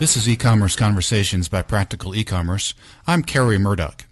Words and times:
This 0.00 0.16
is 0.16 0.26
E-commerce 0.26 0.76
Conversations 0.76 1.50
by 1.50 1.60
Practical 1.60 2.16
E-commerce. 2.16 2.72
I'm 3.06 3.22
Kerry 3.22 3.58
Murdock. 3.58 4.06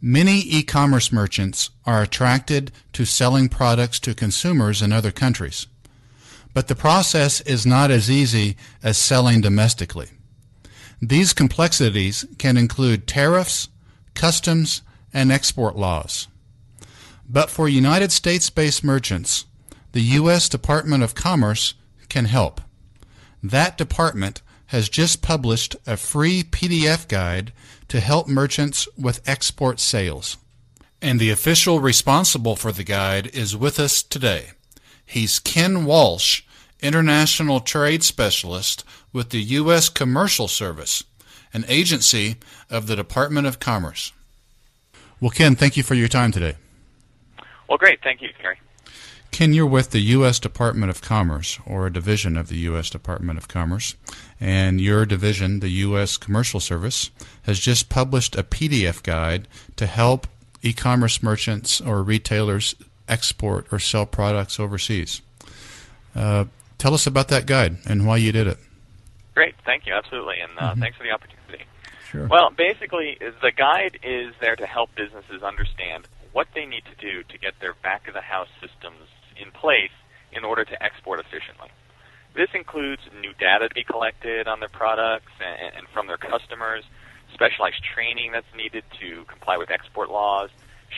Many 0.00 0.42
e-commerce 0.42 1.10
merchants 1.10 1.70
are 1.84 2.02
attracted 2.02 2.70
to 2.92 3.04
selling 3.04 3.48
products 3.48 3.98
to 3.98 4.14
consumers 4.14 4.80
in 4.80 4.92
other 4.92 5.10
countries. 5.10 5.66
But 6.54 6.68
the 6.68 6.76
process 6.76 7.40
is 7.40 7.66
not 7.66 7.90
as 7.90 8.08
easy 8.08 8.56
as 8.80 8.96
selling 8.96 9.40
domestically. 9.40 10.10
These 11.02 11.32
complexities 11.32 12.24
can 12.38 12.56
include 12.56 13.08
tariffs, 13.08 13.66
customs, 14.14 14.82
and 15.12 15.32
export 15.32 15.74
laws. 15.74 16.28
But 17.28 17.50
for 17.50 17.68
United 17.68 18.12
States-based 18.12 18.84
merchants, 18.84 19.46
the 19.90 20.00
U.S. 20.00 20.48
Department 20.48 21.02
of 21.02 21.16
Commerce 21.16 21.74
can 22.08 22.26
help. 22.26 22.60
That 23.42 23.76
department 23.76 24.42
has 24.68 24.88
just 24.88 25.22
published 25.22 25.76
a 25.86 25.96
free 25.96 26.42
PDF 26.42 27.08
guide 27.08 27.52
to 27.88 28.00
help 28.00 28.28
merchants 28.28 28.88
with 28.96 29.26
export 29.28 29.80
sales. 29.80 30.36
And 31.00 31.18
the 31.18 31.30
official 31.30 31.80
responsible 31.80 32.56
for 32.56 32.72
the 32.72 32.84
guide 32.84 33.28
is 33.28 33.56
with 33.56 33.78
us 33.78 34.02
today. 34.02 34.50
He's 35.04 35.38
Ken 35.38 35.84
Walsh, 35.84 36.42
International 36.80 37.60
Trade 37.60 38.02
Specialist 38.02 38.84
with 39.12 39.30
the 39.30 39.40
U.S. 39.40 39.88
Commercial 39.88 40.48
Service, 40.48 41.02
an 41.54 41.64
agency 41.66 42.36
of 42.68 42.86
the 42.86 42.96
Department 42.96 43.46
of 43.46 43.58
Commerce. 43.58 44.12
Well, 45.20 45.30
Ken, 45.30 45.56
thank 45.56 45.76
you 45.76 45.82
for 45.82 45.94
your 45.94 46.08
time 46.08 46.30
today. 46.30 46.56
Well, 47.68 47.78
great. 47.78 48.02
Thank 48.02 48.22
you, 48.22 48.28
Kerry. 48.40 48.58
Ken, 49.30 49.52
you're 49.52 49.66
with 49.66 49.90
the 49.90 50.00
U.S. 50.00 50.38
Department 50.38 50.90
of 50.90 51.02
Commerce, 51.02 51.58
or 51.66 51.86
a 51.86 51.92
division 51.92 52.36
of 52.36 52.48
the 52.48 52.56
U.S. 52.58 52.90
Department 52.90 53.38
of 53.38 53.46
Commerce, 53.46 53.94
and 54.40 54.80
your 54.80 55.04
division, 55.06 55.60
the 55.60 55.68
U.S. 55.70 56.16
Commercial 56.16 56.60
Service, 56.60 57.10
has 57.42 57.58
just 57.58 57.88
published 57.88 58.36
a 58.36 58.42
PDF 58.42 59.02
guide 59.02 59.48
to 59.76 59.86
help 59.86 60.26
e 60.62 60.72
commerce 60.72 61.22
merchants 61.22 61.80
or 61.80 62.02
retailers 62.02 62.74
export 63.08 63.66
or 63.72 63.78
sell 63.78 64.06
products 64.06 64.60
overseas. 64.60 65.22
Uh, 66.14 66.44
tell 66.78 66.94
us 66.94 67.06
about 67.06 67.28
that 67.28 67.46
guide 67.46 67.78
and 67.86 68.06
why 68.06 68.16
you 68.16 68.32
did 68.32 68.46
it. 68.46 68.58
Great. 69.34 69.54
Thank 69.64 69.86
you. 69.86 69.94
Absolutely. 69.94 70.40
And 70.40 70.52
uh, 70.58 70.74
Mhm. 70.74 70.80
thanks 70.80 70.96
for 70.98 71.04
the 71.04 71.10
opportunity. 71.10 71.64
Sure. 72.10 72.26
Well, 72.26 72.50
basically, 72.50 73.18
the 73.42 73.52
guide 73.52 73.98
is 74.02 74.34
there 74.40 74.56
to 74.56 74.66
help 74.66 74.94
businesses 74.94 75.42
understand 75.42 76.08
what 76.32 76.48
they 76.54 76.64
need 76.66 76.84
to 76.86 76.94
do 77.00 77.22
to 77.24 77.38
get 77.38 77.58
their 77.60 77.74
back 77.74 78.08
of 78.08 78.14
the 78.14 78.20
house 78.20 78.48
systems 78.60 79.08
in 79.36 79.50
place 79.50 79.90
in 80.32 80.44
order 80.44 80.64
to 80.64 80.82
export 80.82 81.20
efficiently. 81.20 81.68
This 82.38 82.54
includes 82.54 83.02
new 83.18 83.34
data 83.34 83.66
to 83.66 83.74
be 83.74 83.82
collected 83.82 84.46
on 84.46 84.62
their 84.62 84.70
products 84.70 85.34
and, 85.42 85.74
and 85.74 85.84
from 85.90 86.06
their 86.06 86.22
customers, 86.22 86.86
specialized 87.34 87.82
training 87.82 88.30
that's 88.30 88.46
needed 88.54 88.86
to 89.02 89.26
comply 89.26 89.58
with 89.58 89.74
export 89.74 90.06
laws, 90.06 90.48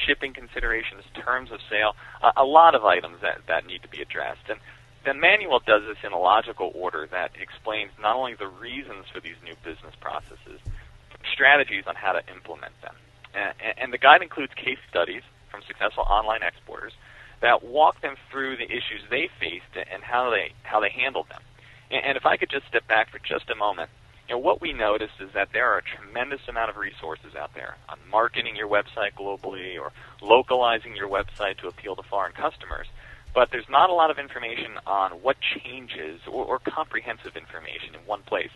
shipping 0.04 0.36
considerations, 0.36 1.00
terms 1.16 1.48
of 1.48 1.64
sale, 1.72 1.96
a, 2.20 2.44
a 2.44 2.44
lot 2.44 2.76
of 2.76 2.84
items 2.84 3.24
that, 3.24 3.40
that 3.48 3.64
need 3.64 3.80
to 3.80 3.88
be 3.88 4.04
addressed. 4.04 4.52
And 4.52 4.60
the 5.08 5.16
manual 5.16 5.64
does 5.64 5.80
this 5.88 5.96
in 6.04 6.12
a 6.12 6.20
logical 6.20 6.76
order 6.76 7.08
that 7.08 7.32
explains 7.40 7.88
not 7.96 8.20
only 8.20 8.36
the 8.36 8.52
reasons 8.60 9.08
for 9.08 9.24
these 9.24 9.40
new 9.40 9.56
business 9.64 9.96
processes, 9.96 10.60
but 11.08 11.24
strategies 11.32 11.88
on 11.88 11.96
how 11.96 12.12
to 12.12 12.20
implement 12.28 12.76
them. 12.84 12.92
And, 13.32 13.56
and 13.80 13.88
the 13.96 13.98
guide 13.98 14.20
includes 14.20 14.52
case 14.60 14.82
studies 14.92 15.24
from 15.48 15.64
successful 15.64 16.04
online 16.04 16.44
exporters 16.44 16.92
that 17.40 17.64
walk 17.64 18.00
them 18.00 18.16
through 18.30 18.56
the 18.56 18.64
issues 18.64 19.02
they 19.08 19.28
faced 19.38 19.88
and 19.90 20.02
how 20.02 20.30
they 20.30 20.52
how 20.62 20.80
they 20.80 20.90
handled 20.90 21.28
them. 21.28 21.42
And, 21.90 22.04
and 22.04 22.16
if 22.16 22.26
I 22.26 22.36
could 22.36 22.50
just 22.50 22.66
step 22.66 22.86
back 22.86 23.10
for 23.10 23.18
just 23.18 23.50
a 23.50 23.54
moment, 23.54 23.90
you 24.28 24.34
know, 24.36 24.38
what 24.38 24.60
we 24.60 24.72
notice 24.72 25.10
is 25.18 25.30
that 25.34 25.48
there 25.52 25.72
are 25.72 25.78
a 25.78 25.82
tremendous 25.82 26.40
amount 26.48 26.70
of 26.70 26.76
resources 26.76 27.34
out 27.34 27.52
there 27.54 27.76
on 27.88 27.98
marketing 28.10 28.54
your 28.54 28.68
website 28.68 29.14
globally 29.18 29.76
or 29.76 29.90
localizing 30.22 30.94
your 30.94 31.08
website 31.08 31.58
to 31.58 31.68
appeal 31.68 31.96
to 31.96 32.02
foreign 32.04 32.32
customers. 32.32 32.86
But 33.34 33.50
there's 33.50 33.68
not 33.68 33.90
a 33.90 33.92
lot 33.92 34.10
of 34.10 34.18
information 34.18 34.78
on 34.86 35.12
what 35.22 35.36
changes 35.40 36.20
or, 36.26 36.44
or 36.44 36.58
comprehensive 36.60 37.36
information 37.36 37.94
in 37.94 38.00
one 38.06 38.22
place 38.22 38.50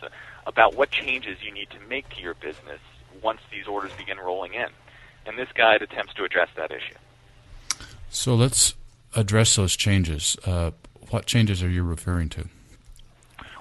about 0.45 0.75
what 0.75 0.91
changes 0.91 1.37
you 1.41 1.51
need 1.51 1.69
to 1.71 1.79
make 1.89 2.07
to 2.09 2.21
your 2.21 2.35
business 2.35 2.79
once 3.21 3.39
these 3.51 3.67
orders 3.67 3.91
begin 3.97 4.17
rolling 4.17 4.53
in. 4.53 4.67
And 5.25 5.37
this 5.37 5.49
guide 5.55 5.81
attempts 5.81 6.13
to 6.15 6.23
address 6.23 6.49
that 6.55 6.71
issue. 6.71 6.95
So 8.15 8.33
let's 8.33 8.75
address 9.13 9.57
those 9.57 9.75
changes. 9.75 10.37
Uh, 10.45 10.71
what 11.09 11.25
changes 11.25 11.61
are 11.61 11.69
you 11.69 11.83
referring 11.83 12.29
to? 12.29 12.47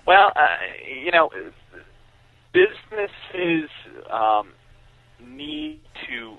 Well, 0.06 0.32
uh, 0.36 0.46
you 0.88 1.10
know, 1.10 1.28
businesses 2.52 3.68
um, 4.10 4.52
need 5.20 5.80
to 6.08 6.36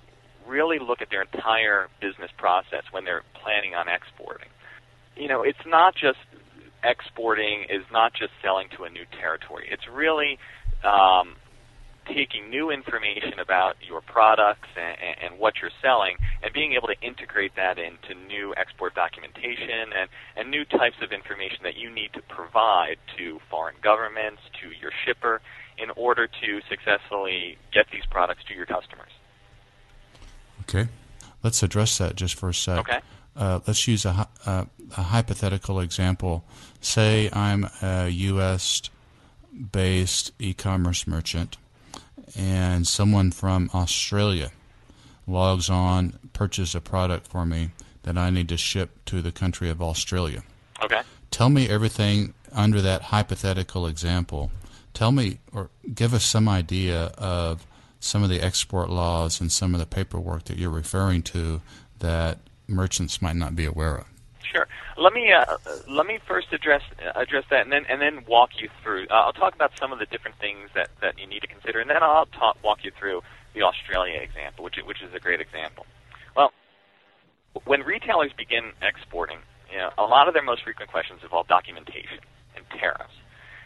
really 0.48 0.80
look 0.80 1.02
at 1.02 1.10
their 1.10 1.24
entire 1.24 1.90
business 2.00 2.32
process 2.38 2.84
when 2.92 3.04
they're 3.04 3.24
planning 3.34 3.76
on 3.76 3.90
exporting. 3.90 4.50
You 5.18 5.28
know, 5.28 5.44
it's 5.44 5.66
not 5.66 5.94
just 5.94 6.20
exporting 6.84 7.66
is 7.70 7.84
not 7.92 8.14
just 8.14 8.32
selling 8.42 8.70
to 8.78 8.86
a 8.86 8.90
new 8.90 9.06
territory. 9.20 9.68
It's 9.70 9.88
really 9.92 10.40
um, 10.86 11.36
taking 12.06 12.50
new 12.50 12.72
information 12.72 13.40
about 13.40 13.76
your 13.88 14.02
products 14.02 14.70
and, 14.76 15.18
and 15.22 15.40
what 15.40 15.56
you're 15.62 15.72
selling 15.82 16.18
and 16.44 16.54
being 16.54 16.74
able 16.74 16.88
to 16.88 17.00
integrate 17.02 17.56
that 17.56 17.78
into 17.78 18.14
new 18.28 18.54
export 18.58 18.94
documentation 18.96 19.92
and, 19.96 20.10
and 20.36 20.50
new 20.50 20.66
types 20.66 20.98
of 21.02 21.12
information 21.12 21.60
that 21.64 21.76
you 21.76 21.90
need 21.90 22.12
to 22.14 22.22
provide 22.30 22.98
to 23.18 23.40
foreign 23.50 23.76
governments, 23.82 24.42
to 24.62 24.70
your 24.80 24.92
shipper, 25.06 25.42
in 25.78 25.90
order 25.96 26.28
to 26.28 26.62
successfully 26.70 27.58
get 27.74 27.86
these 27.92 28.06
products 28.10 28.44
to 28.48 28.54
your 28.54 28.66
customers. 28.66 29.12
Okay. 30.62 30.88
Let's 31.44 31.62
address 31.62 31.98
that 32.00 32.16
just 32.16 32.36
for 32.36 32.50
a 32.50 32.54
sec. 32.54 32.80
Okay. 32.80 33.00
Uh, 33.36 33.60
let's 33.68 33.88
use 33.88 34.06
a, 34.06 34.14
hy- 34.14 34.28
uh, 34.46 34.66
a 34.98 35.02
hypothetical 35.04 35.80
example. 35.80 36.44
Say 36.80 37.30
I'm 37.34 37.68
a 37.82 38.08
U.S. 38.08 38.84
based 39.72 40.32
e 40.40 40.54
commerce 40.54 41.06
merchant, 41.06 41.58
and 42.38 42.88
someone 42.88 43.32
from 43.32 43.70
Australia 43.74 44.52
logs 45.28 45.70
on, 45.70 46.20
purchases 46.34 46.76
a 46.76 46.82
product 46.82 47.28
for 47.28 47.46
me 47.46 47.72
that 48.04 48.18
I 48.18 48.30
need 48.30 48.50
to 48.50 48.58
ship 48.58 49.04
to 49.06 49.22
the 49.22 49.32
country 49.32 49.70
of 49.70 49.82
Australia. 49.82 50.44
Okay. 50.84 51.02
Tell 51.32 51.50
me 51.50 51.68
everything 51.68 52.34
under 52.52 52.82
that 52.82 53.04
hypothetical 53.04 53.88
example. 53.88 54.52
Tell 54.94 55.12
me 55.12 55.40
or 55.52 55.70
give 55.94 56.14
us 56.14 56.24
some 56.24 56.48
idea 56.48 57.06
of 57.18 57.66
some 58.00 58.24
of 58.24 58.30
the 58.30 58.42
export 58.42 58.90
laws 58.90 59.42
and 59.42 59.52
some 59.52 59.74
of 59.74 59.80
the 59.80 59.86
paperwork 59.86 60.46
that 60.46 60.58
you're 60.58 60.70
referring 60.70 61.24
to 61.24 61.62
that 62.00 62.38
merchants 62.68 63.22
might 63.22 63.36
not 63.36 63.56
be 63.56 63.66
aware 63.66 63.96
of. 63.98 64.06
Sure. 64.44 64.68
Let 64.98 65.12
me 65.12 65.32
uh, 65.34 65.58
let 65.90 66.06
me 66.06 66.20
first 66.26 66.48
address 66.54 66.82
address 67.16 67.44
that, 67.50 67.62
and 67.62 67.72
then 67.72 67.86
and 67.90 68.02
then 68.02 68.24
walk 68.28 68.52
you 68.62 68.70
through. 68.82 69.08
Uh, 69.10 69.28
I'll 69.28 69.34
talk 69.34 69.54
about 69.54 69.72
some 69.80 69.92
of 69.92 70.00
the 70.00 70.06
different 70.06 70.38
things 70.40 70.70
that, 70.74 70.90
that 71.02 71.20
you 71.20 71.28
need 71.28 71.42
to 71.42 71.48
consider, 71.48 71.82
and 71.82 71.90
then 71.90 72.02
I'll 72.02 72.28
talk 72.28 72.58
walk 72.64 72.80
you 72.84 72.92
through 72.98 73.22
the 73.54 73.64
Australia 73.64 74.20
example, 74.22 74.64
which 74.64 74.76
which 74.86 75.02
is 75.04 75.14
a 75.14 75.20
great 75.20 75.42
example. 75.42 75.86
Well, 76.36 76.52
when 77.66 77.82
retailers 77.82 78.32
begin 78.38 78.72
exporting, 78.82 79.40
you 79.72 79.78
know, 79.78 79.92
a 79.98 80.04
lot 80.04 80.28
of 80.28 80.34
their 80.34 80.44
most 80.44 80.64
frequent 80.64 80.90
questions 80.92 81.20
involve 81.24 81.48
documentation 81.48 82.20
and 82.56 82.64
tariffs. 82.80 83.16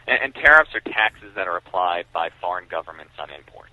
And, 0.08 0.18
and 0.22 0.34
tariffs 0.34 0.74
are 0.74 0.80
taxes 0.80 1.32
that 1.36 1.46
are 1.46 1.56
applied 1.56 2.06
by 2.12 2.30
foreign 2.40 2.66
governments 2.68 3.12
on 3.18 3.30
imports. 3.30 3.70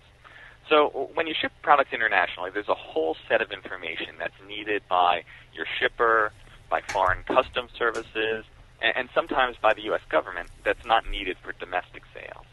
So 0.70 1.10
when 1.14 1.28
you 1.28 1.34
ship 1.40 1.52
products 1.64 1.94
internationally, 1.94 2.52
there's 2.54 2.68
a 2.68 2.76
whole 2.76 3.16
set 3.30 3.42
of 3.42 3.52
information 3.52 4.20
that's 4.20 4.38
needed 4.48 4.84
by 4.90 5.24
your 5.54 5.66
shipper, 5.80 6.34
by 6.70 6.82
foreign 6.82 7.24
customs 7.24 7.72
services, 7.78 8.46
and, 8.82 8.96
and 8.96 9.10
sometimes 9.14 9.58
by 9.62 9.74
the 9.74 9.82
U.S. 9.84 10.02
government 10.10 10.50
that's 10.64 10.86
not 10.86 11.10
needed 11.10 11.38
for 11.44 11.54
domestic 11.54 12.04
sales. 12.14 12.46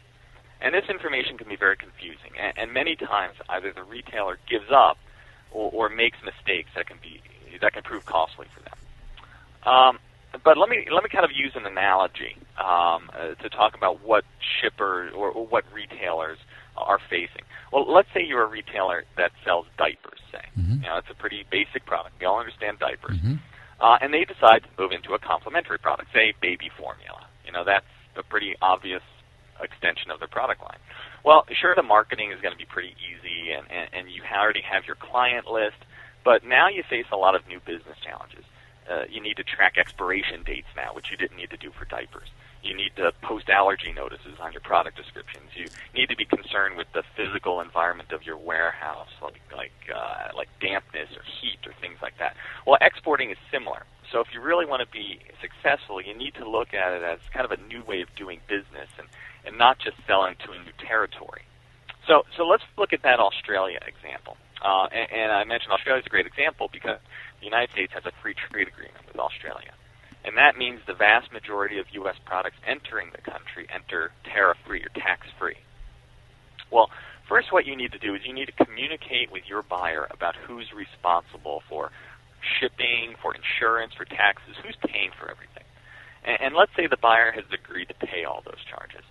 And 0.61 0.73
this 0.73 0.85
information 0.89 1.37
can 1.37 1.47
be 1.47 1.55
very 1.55 1.77
confusing, 1.77 2.31
and, 2.39 2.57
and 2.57 2.73
many 2.73 2.95
times 2.95 3.35
either 3.49 3.71
the 3.73 3.83
retailer 3.83 4.39
gives 4.49 4.71
up 4.71 4.97
or, 5.51 5.69
or 5.71 5.89
makes 5.89 6.17
mistakes 6.23 6.69
that 6.75 6.87
can 6.87 6.97
be 7.01 7.21
that 7.61 7.73
can 7.73 7.83
prove 7.83 8.05
costly 8.05 8.47
for 8.53 8.61
them. 8.61 8.77
Um, 9.65 9.99
but 10.43 10.57
let 10.57 10.69
me 10.69 10.85
let 10.91 11.03
me 11.03 11.09
kind 11.09 11.25
of 11.25 11.31
use 11.31 11.53
an 11.55 11.65
analogy 11.65 12.37
um, 12.57 13.09
uh, 13.13 13.35
to 13.41 13.49
talk 13.49 13.75
about 13.75 14.01
what 14.03 14.25
shippers 14.61 15.13
or, 15.15 15.29
or 15.29 15.45
what 15.45 15.63
retailers 15.73 16.37
are 16.77 16.99
facing. 17.09 17.43
Well, 17.71 17.91
let's 17.91 18.09
say 18.13 18.23
you're 18.23 18.43
a 18.43 18.47
retailer 18.47 19.05
that 19.17 19.31
sells 19.43 19.65
diapers. 19.77 20.19
Say, 20.31 20.43
mm-hmm. 20.57 20.83
you 20.83 20.89
know, 20.89 20.97
it's 20.97 21.09
a 21.09 21.15
pretty 21.15 21.45
basic 21.49 21.85
product. 21.85 22.15
We 22.19 22.25
all 22.25 22.39
understand 22.39 22.79
diapers, 22.79 23.17
mm-hmm. 23.17 23.35
Uh, 23.79 23.97
and 24.01 24.13
they 24.13 24.25
decide 24.25 24.63
to 24.63 24.69
move 24.81 24.91
into 24.91 25.13
a 25.13 25.19
complementary 25.19 25.79
product, 25.79 26.11
say 26.13 26.33
baby 26.41 26.69
formula. 26.77 27.25
You 27.45 27.51
know, 27.51 27.63
that's 27.63 27.85
a 28.15 28.23
pretty 28.23 28.55
obvious 28.61 29.03
extension 29.61 30.11
of 30.11 30.19
their 30.19 30.27
product 30.27 30.61
line. 30.61 30.79
Well, 31.23 31.45
sure, 31.51 31.73
the 31.75 31.83
marketing 31.83 32.31
is 32.31 32.41
going 32.41 32.53
to 32.53 32.57
be 32.57 32.65
pretty 32.65 32.95
easy, 33.01 33.51
and, 33.51 33.65
and, 33.71 33.89
and 33.93 34.09
you 34.09 34.21
already 34.23 34.61
have 34.61 34.85
your 34.85 34.95
client 34.95 35.47
list, 35.47 35.77
but 36.23 36.43
now 36.45 36.67
you 36.69 36.83
face 36.89 37.05
a 37.11 37.17
lot 37.17 37.35
of 37.35 37.47
new 37.47 37.59
business 37.59 37.97
challenges. 38.03 38.45
Uh, 38.89 39.03
you 39.09 39.21
need 39.21 39.37
to 39.37 39.43
track 39.43 39.77
expiration 39.77 40.43
dates 40.43 40.67
now, 40.75 40.93
which 40.93 41.09
you 41.09 41.17
didn't 41.17 41.37
need 41.37 41.49
to 41.49 41.57
do 41.57 41.71
for 41.71 41.85
diapers. 41.85 42.29
You 42.65 42.75
need 42.75 42.95
to 42.95 43.11
post 43.21 43.47
allergy 43.49 43.93
notices 43.93 44.39
on 44.39 44.51
your 44.51 44.61
product 44.61 44.97
descriptions. 44.97 45.51
You 45.55 45.69
need 45.93 46.09
to 46.09 46.15
be 46.15 46.25
concerned 46.25 46.77
with 46.77 46.87
the 46.93 47.03
physical 47.15 47.61
environment 47.61 48.11
of 48.11 48.23
your 48.23 48.37
warehouse, 48.37 49.13
like 49.21 49.39
like 49.55 49.71
uh, 49.93 50.35
like 50.35 50.49
dampness 50.59 51.09
or 51.15 51.21
heat 51.39 51.59
or 51.67 51.73
things 51.79 51.99
like 52.01 52.17
that. 52.17 52.35
Well, 52.65 52.77
exporting 52.81 53.29
is 53.29 53.37
similar. 53.51 53.83
So 54.11 54.19
if 54.19 54.27
you 54.33 54.41
really 54.41 54.65
want 54.65 54.81
to 54.81 54.91
be 54.91 55.19
successful, 55.41 56.01
you 56.01 56.15
need 56.17 56.33
to 56.35 56.49
look 56.49 56.73
at 56.73 56.93
it 56.93 57.03
as 57.03 57.19
kind 57.31 57.45
of 57.45 57.51
a 57.51 57.61
new 57.67 57.83
way 57.83 58.01
of 58.01 58.09
doing 58.15 58.39
business 58.47 58.89
and, 58.97 59.07
and 59.45 59.57
not 59.57 59.77
just 59.77 59.97
selling 60.07 60.35
to 60.45 60.51
a 60.51 60.57
new 60.57 60.73
territory. 60.79 61.43
So 62.07 62.25
so 62.35 62.47
let's 62.47 62.63
look 62.77 62.93
at 62.93 63.03
that 63.03 63.19
Australia 63.19 63.79
example. 63.85 64.37
Uh, 64.63 64.87
and, 64.91 65.11
and 65.11 65.31
I 65.31 65.43
mentioned 65.43 65.71
Australia 65.71 66.01
is 66.01 66.07
a 66.07 66.09
great 66.09 66.25
example 66.25 66.69
because 66.71 66.99
the 67.39 67.45
United 67.45 67.71
States 67.71 67.93
has 67.93 68.05
a 68.05 68.11
free 68.21 68.33
trade 68.33 68.67
agreement 68.67 69.05
with 69.05 69.19
Australia. 69.19 69.73
And 70.25 70.35
that 70.37 70.57
means 70.57 70.81
the 70.87 70.95
vast 70.95 71.31
majority 71.31 71.77
of 71.77 71.85
U.S. 71.93 72.15
products 72.25 72.57
entering 72.65 73.11
the 73.11 73.21
country 73.21 73.67
enter 73.69 74.11
tariff-free 74.25 74.81
or 74.81 74.89
tax-free. 74.99 75.61
Well, 76.71 76.89
first 77.29 77.53
what 77.53 77.65
you 77.65 77.77
need 77.77 77.91
to 77.91 77.99
do 77.99 78.15
is 78.15 78.21
you 78.25 78.33
need 78.33 78.49
to 78.49 78.65
communicate 78.65 79.31
with 79.31 79.43
your 79.47 79.61
buyer 79.61 80.07
about 80.09 80.35
who's 80.35 80.73
responsible 80.73 81.61
for 81.69 81.91
shipping, 82.59 83.13
for 83.21 83.35
insurance, 83.35 83.93
for 83.93 84.05
taxes, 84.05 84.55
who's 84.65 84.77
paying 84.81 85.11
for 85.13 85.29
everything. 85.29 85.63
And, 86.25 86.41
and 86.41 86.55
let's 86.55 86.71
say 86.75 86.87
the 86.87 86.97
buyer 86.97 87.31
has 87.31 87.45
agreed 87.53 87.89
to 87.89 87.95
pay 87.95 88.25
all 88.25 88.41
those 88.43 88.65
charges. 88.65 89.05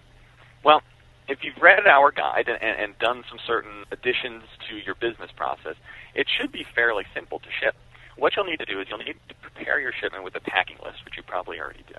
Well, 0.65 0.83
if 1.29 1.39
you've 1.43 1.63
read 1.63 1.87
our 1.87 2.11
guide 2.11 2.49
and, 2.49 2.59
and 2.61 2.99
done 2.99 3.23
some 3.29 3.39
certain 3.47 3.85
additions 3.91 4.43
to 4.69 4.77
your 4.77 4.95
business 4.95 5.31
process, 5.37 5.77
it 6.15 6.27
should 6.29 6.53
be 6.53 6.67
fairly 6.75 7.05
simple 7.15 7.39
to 7.39 7.49
ship. 7.63 7.75
What 8.17 8.37
you'll 8.37 8.47
need 8.47 8.61
to 8.61 8.65
do 8.65 8.81
is 8.81 8.87
you'll 8.89 8.99
need 8.99 9.17
to 9.29 9.35
prepare 9.43 9.81
your 9.81 9.93
shipment 9.93 10.25
with 10.25 10.35
a 10.37 10.41
packing 10.41 10.77
list, 10.85 11.05
which 11.05 11.17
you 11.17 11.23
probably 11.23 11.59
already 11.59 11.85
do, 11.89 11.99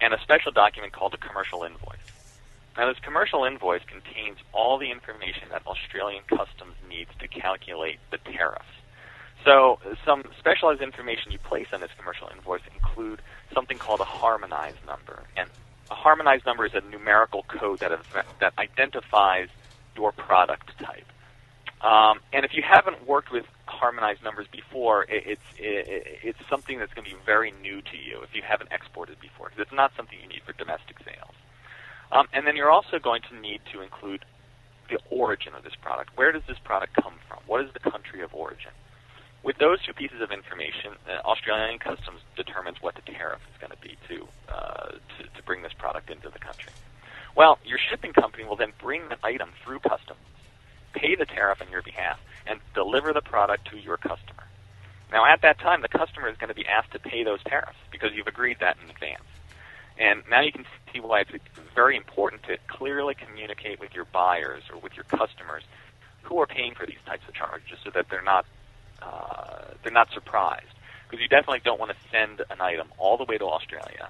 and 0.00 0.14
a 0.14 0.20
special 0.22 0.52
document 0.52 0.92
called 0.92 1.14
a 1.14 1.18
commercial 1.18 1.64
invoice. 1.64 2.00
Now, 2.76 2.88
this 2.88 2.98
commercial 3.02 3.44
invoice 3.44 3.82
contains 3.84 4.38
all 4.52 4.78
the 4.78 4.90
information 4.90 5.48
that 5.50 5.66
Australian 5.66 6.22
Customs 6.28 6.76
needs 6.88 7.10
to 7.18 7.28
calculate 7.28 7.98
the 8.10 8.18
tariffs. 8.18 8.64
So, 9.44 9.80
some 10.04 10.24
specialized 10.38 10.80
information 10.80 11.32
you 11.32 11.38
place 11.38 11.66
on 11.72 11.80
this 11.80 11.90
commercial 11.98 12.28
invoice 12.34 12.62
include 12.74 13.20
something 13.52 13.78
called 13.78 14.00
a 14.00 14.04
harmonized 14.04 14.78
number, 14.86 15.24
and 15.36 15.48
a 15.90 15.94
harmonized 15.94 16.46
number 16.46 16.64
is 16.64 16.72
a 16.74 16.80
numerical 16.88 17.44
code 17.48 17.80
that, 17.80 17.90
that 18.40 18.52
identifies 18.58 19.48
your 19.96 20.12
product 20.12 20.70
type. 20.78 21.06
Um, 21.82 22.20
and 22.32 22.44
if 22.44 22.52
you 22.54 22.62
haven't 22.62 23.06
worked 23.06 23.32
with 23.32 23.44
harmonized 23.80 24.22
numbers 24.22 24.46
before, 24.60 25.04
it, 25.04 25.22
it's 25.32 25.48
it, 25.58 26.20
it's 26.28 26.42
something 26.52 26.78
that's 26.78 26.92
going 26.94 27.06
to 27.08 27.14
be 27.16 27.22
very 27.24 27.52
new 27.62 27.78
to 27.90 27.96
you 27.96 28.16
if 28.22 28.30
you 28.36 28.42
haven't 28.52 28.70
exported 28.78 29.16
before, 29.20 29.48
because 29.48 29.62
it's 29.66 29.78
not 29.82 29.90
something 29.96 30.16
you 30.22 30.28
need 30.28 30.42
for 30.46 30.52
domestic 30.64 30.96
sales. 31.08 31.36
Um, 32.12 32.26
and 32.34 32.46
then 32.46 32.54
you're 32.56 32.74
also 32.78 32.98
going 32.98 33.22
to 33.30 33.34
need 33.48 33.60
to 33.72 33.80
include 33.80 34.24
the 34.90 34.98
origin 35.10 35.54
of 35.54 35.62
this 35.62 35.76
product. 35.86 36.10
Where 36.18 36.32
does 36.32 36.42
this 36.46 36.58
product 36.58 36.92
come 37.02 37.14
from? 37.26 37.38
What 37.46 37.64
is 37.64 37.70
the 37.72 37.84
country 37.90 38.20
of 38.22 38.34
origin? 38.34 38.72
With 39.42 39.56
those 39.56 39.78
two 39.86 39.94
pieces 39.94 40.20
of 40.20 40.30
information, 40.30 40.90
uh, 41.08 41.24
Australian 41.24 41.78
Customs 41.78 42.20
determines 42.36 42.82
what 42.82 42.94
the 42.96 43.02
tariff 43.02 43.40
is 43.52 43.56
going 43.62 43.72
to 43.72 43.82
be 43.88 43.96
to, 44.08 44.28
uh, 44.52 44.90
to 45.12 45.20
to 45.36 45.40
bring 45.46 45.62
this 45.62 45.72
product 45.72 46.10
into 46.10 46.28
the 46.28 46.38
country. 46.38 46.72
Well, 47.34 47.58
your 47.64 47.78
shipping 47.88 48.12
company 48.12 48.44
will 48.44 48.56
then 48.56 48.72
bring 48.86 49.08
the 49.08 49.16
item 49.24 49.50
through 49.64 49.80
customs 49.80 50.20
pay 50.92 51.14
the 51.14 51.26
tariff 51.26 51.60
on 51.60 51.70
your 51.70 51.82
behalf, 51.82 52.18
and 52.46 52.60
deliver 52.74 53.12
the 53.12 53.20
product 53.20 53.70
to 53.70 53.78
your 53.78 53.96
customer. 53.96 54.44
Now, 55.12 55.24
at 55.26 55.42
that 55.42 55.58
time, 55.58 55.82
the 55.82 55.88
customer 55.88 56.28
is 56.28 56.36
going 56.36 56.48
to 56.48 56.54
be 56.54 56.66
asked 56.66 56.92
to 56.92 56.98
pay 56.98 57.24
those 57.24 57.42
tariffs 57.42 57.78
because 57.90 58.10
you've 58.14 58.28
agreed 58.28 58.58
that 58.60 58.76
in 58.82 58.90
advance. 58.90 59.24
And 59.98 60.22
now 60.30 60.40
you 60.40 60.52
can 60.52 60.64
see 60.92 61.00
why 61.00 61.20
it's 61.20 61.30
very 61.74 61.96
important 61.96 62.42
to 62.44 62.56
clearly 62.68 63.14
communicate 63.14 63.80
with 63.80 63.94
your 63.94 64.06
buyers 64.06 64.62
or 64.72 64.78
with 64.78 64.94
your 64.94 65.04
customers 65.04 65.64
who 66.22 66.40
are 66.40 66.46
paying 66.46 66.74
for 66.74 66.86
these 66.86 67.02
types 67.06 67.26
of 67.28 67.34
charges 67.34 67.78
so 67.84 67.90
that 67.90 68.08
they're 68.08 68.22
not 68.22 68.46
uh, 69.02 69.64
they're 69.82 69.92
not 69.92 70.10
surprised. 70.12 70.66
Because 71.08 71.22
you 71.22 71.28
definitely 71.28 71.60
don't 71.64 71.80
want 71.80 71.90
to 71.90 71.96
send 72.10 72.40
an 72.50 72.60
item 72.60 72.88
all 72.98 73.16
the 73.16 73.24
way 73.24 73.36
to 73.36 73.44
Australia 73.44 74.08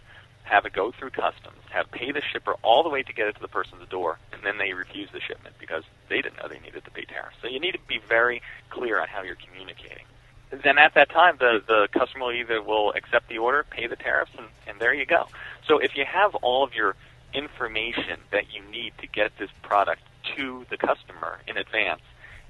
have 0.51 0.67
it 0.67 0.73
go 0.73 0.91
through 0.91 1.11
customs, 1.11 1.57
have 1.71 1.91
pay 1.93 2.11
the 2.11 2.21
shipper 2.33 2.55
all 2.63 2.83
the 2.83 2.89
way 2.89 3.03
to 3.03 3.13
get 3.13 3.29
it 3.29 3.37
to 3.37 3.41
the 3.41 3.49
person's 3.49 3.89
door, 3.89 4.19
and 4.33 4.43
then 4.43 4.59
they 4.59 4.73
refuse 4.73 5.09
the 5.13 5.21
shipment 5.21 5.55
because 5.61 5.85
they 6.09 6.21
didn't 6.21 6.37
know 6.39 6.49
they 6.49 6.59
needed 6.59 6.85
to 6.85 6.91
pay 6.91 7.05
tariffs. 7.05 7.37
So 7.41 7.49
you 7.49 7.61
need 7.61 7.73
to 7.73 7.79
be 7.87 8.01
very 8.09 8.43
clear 8.69 9.01
on 9.01 9.07
how 9.07 9.23
you're 9.23 9.37
communicating. 9.37 10.05
Then 10.51 10.79
at 10.79 10.95
that 10.95 11.11
time, 11.11 11.37
the, 11.39 11.63
the 11.65 11.89
customer 11.97 12.27
will 12.27 12.33
either 12.33 12.61
will 12.61 12.93
accept 12.95 13.29
the 13.29 13.39
order, 13.39 13.65
pay 13.71 13.87
the 13.87 13.95
tariffs, 13.95 14.33
and, 14.37 14.49
and 14.67 14.81
there 14.81 14.93
you 14.93 15.07
go. 15.07 15.29
So 15.69 15.79
if 15.79 15.97
you 15.97 16.05
have 16.05 16.35
all 16.37 16.65
of 16.65 16.75
your 16.75 16.97
information 17.33 18.19
that 18.33 18.53
you 18.53 18.61
need 18.73 18.93
to 18.99 19.07
get 19.07 19.31
this 19.39 19.51
product 19.63 20.03
to 20.37 20.67
the 20.69 20.77
customer 20.77 21.39
in 21.47 21.57
advance, 21.57 22.01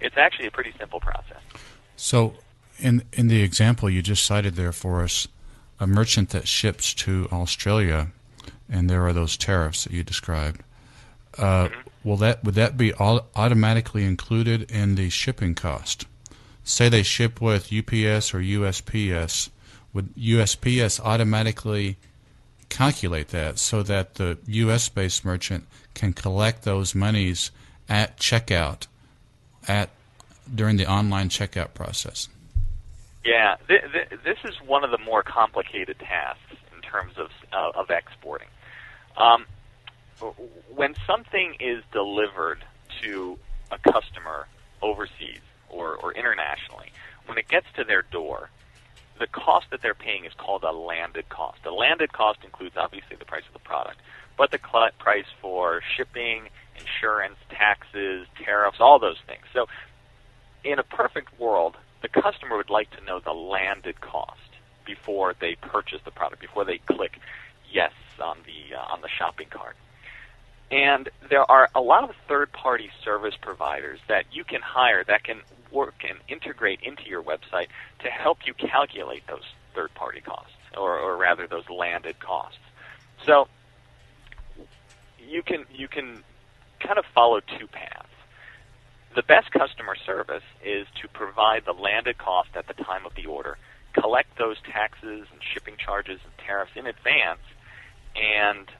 it's 0.00 0.16
actually 0.16 0.46
a 0.46 0.50
pretty 0.50 0.72
simple 0.78 1.00
process. 1.00 1.42
So 1.96 2.32
in 2.78 3.02
in 3.12 3.28
the 3.28 3.42
example 3.42 3.90
you 3.90 4.00
just 4.00 4.24
cited 4.24 4.54
there 4.54 4.72
for 4.72 5.02
us, 5.02 5.28
a 5.80 5.86
merchant 5.86 6.28
that 6.30 6.46
ships 6.46 6.92
to 6.92 7.26
Australia, 7.32 8.12
and 8.68 8.88
there 8.88 9.04
are 9.06 9.12
those 9.12 9.36
tariffs 9.36 9.84
that 9.84 9.92
you 9.92 10.04
described. 10.04 10.62
Uh, 11.36 11.68
mm-hmm. 11.68 11.80
Will 12.04 12.16
that 12.18 12.44
would 12.44 12.54
that 12.54 12.76
be 12.76 12.92
all 12.92 13.26
automatically 13.34 14.04
included 14.04 14.70
in 14.70 14.94
the 14.94 15.10
shipping 15.10 15.54
cost? 15.54 16.06
Say 16.64 16.88
they 16.88 17.02
ship 17.02 17.40
with 17.40 17.72
UPS 17.72 18.32
or 18.32 18.40
USPS, 18.40 19.50
would 19.92 20.14
USPS 20.14 21.00
automatically 21.00 21.96
calculate 22.68 23.28
that 23.28 23.58
so 23.58 23.82
that 23.82 24.14
the 24.14 24.38
U.S. 24.46 24.88
based 24.88 25.24
merchant 25.24 25.66
can 25.94 26.12
collect 26.12 26.62
those 26.62 26.94
monies 26.94 27.50
at 27.88 28.16
checkout, 28.18 28.86
at 29.66 29.90
during 30.54 30.76
the 30.76 30.86
online 30.86 31.28
checkout 31.28 31.74
process? 31.74 32.28
Yeah, 33.24 33.56
th- 33.68 33.82
th- 33.92 34.20
this 34.24 34.38
is 34.44 34.54
one 34.66 34.84
of 34.84 34.90
the 34.90 34.98
more 34.98 35.22
complicated 35.22 35.98
tasks 35.98 36.56
in 36.74 36.80
terms 36.82 37.14
of 37.18 37.28
uh, 37.52 37.78
of 37.78 37.90
exporting. 37.90 38.48
Um, 39.16 39.46
when 40.74 40.94
something 41.06 41.56
is 41.60 41.82
delivered 41.92 42.64
to 43.02 43.38
a 43.70 43.78
customer 43.92 44.46
overseas 44.82 45.40
or, 45.68 45.96
or 45.96 46.12
internationally, 46.12 46.92
when 47.26 47.38
it 47.38 47.48
gets 47.48 47.66
to 47.76 47.84
their 47.84 48.02
door, 48.02 48.50
the 49.18 49.26
cost 49.26 49.66
that 49.70 49.82
they're 49.82 49.94
paying 49.94 50.24
is 50.24 50.32
called 50.34 50.62
a 50.64 50.72
landed 50.72 51.28
cost. 51.28 51.58
A 51.64 51.70
landed 51.70 52.12
cost 52.12 52.40
includes 52.44 52.76
obviously 52.76 53.16
the 53.16 53.24
price 53.24 53.44
of 53.46 53.52
the 53.52 53.66
product, 53.66 53.98
but 54.36 54.50
the 54.50 54.58
cl- 54.58 54.90
price 54.98 55.26
for 55.40 55.82
shipping, 55.96 56.48
insurance, 56.78 57.36
taxes, 57.50 58.26
tariffs, 58.42 58.78
all 58.80 58.98
those 58.98 59.18
things. 59.26 59.44
So, 59.52 59.66
in 60.64 60.78
a 60.78 60.82
perfect 60.82 61.38
world, 61.38 61.76
the 62.02 62.08
customer 62.08 62.56
would 62.56 62.70
like 62.70 62.90
to 62.96 63.04
know 63.04 63.20
the 63.20 63.32
landed 63.32 64.00
cost 64.00 64.38
before 64.84 65.34
they 65.38 65.54
purchase 65.56 66.00
the 66.04 66.10
product, 66.10 66.40
before 66.40 66.64
they 66.64 66.78
click 66.78 67.18
yes 67.70 67.92
on 68.22 68.38
the 68.44 68.76
uh, 68.76 68.92
on 68.92 69.00
the 69.00 69.08
shopping 69.08 69.48
cart. 69.50 69.76
And 70.70 71.08
there 71.28 71.50
are 71.50 71.68
a 71.74 71.80
lot 71.80 72.04
of 72.04 72.14
third-party 72.28 72.90
service 73.04 73.34
providers 73.40 73.98
that 74.08 74.26
you 74.32 74.44
can 74.44 74.60
hire 74.60 75.02
that 75.04 75.24
can 75.24 75.40
work 75.72 76.04
and 76.08 76.18
integrate 76.28 76.80
into 76.82 77.08
your 77.08 77.22
website 77.22 77.66
to 78.00 78.08
help 78.08 78.38
you 78.46 78.54
calculate 78.54 79.26
those 79.26 79.42
third-party 79.74 80.20
costs, 80.20 80.52
or, 80.76 80.96
or 80.98 81.16
rather 81.16 81.48
those 81.48 81.68
landed 81.68 82.18
costs. 82.20 82.58
So 83.26 83.48
you 85.18 85.42
can 85.42 85.66
you 85.72 85.88
can 85.88 86.22
kind 86.80 86.98
of 86.98 87.04
follow 87.14 87.40
two 87.58 87.66
paths. 87.66 88.06
The 89.14 89.22
best 89.22 89.50
customer 89.50 89.96
service 89.96 90.44
is 90.64 90.86
to 91.02 91.08
provide 91.08 91.64
the 91.64 91.72
landed 91.72 92.18
cost 92.18 92.50
at 92.54 92.68
the 92.68 92.74
time 92.74 93.06
of 93.06 93.14
the 93.14 93.26
order, 93.26 93.58
collect 93.92 94.38
those 94.38 94.56
taxes 94.62 95.26
and 95.32 95.40
shipping 95.42 95.76
charges 95.76 96.20
and 96.24 96.32
tariffs 96.46 96.72
in 96.76 96.86
advance, 96.86 97.40
and 98.14 98.70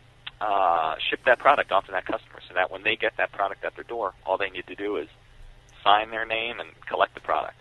uh, 0.41 0.95
ship 0.99 1.21
that 1.27 1.39
product 1.39 1.73
off 1.73 1.87
to 1.87 1.93
that 1.93 2.07
customer 2.07 2.41
so 2.47 2.55
that 2.55 2.71
when 2.71 2.83
they 2.83 2.97
get 2.97 3.17
that 3.17 3.33
product 3.33 3.65
at 3.65 3.75
their 3.75 3.85
door, 3.85 4.15
all 4.25 4.39
they 4.39 4.51
need 4.51 4.67
to 4.69 4.75
do 4.75 4.97
is 4.97 5.09
sign 5.83 6.11
their 6.11 6.25
name 6.25 6.61
and 6.61 6.69
collect 6.87 7.15
the 7.15 7.21
product. 7.21 7.57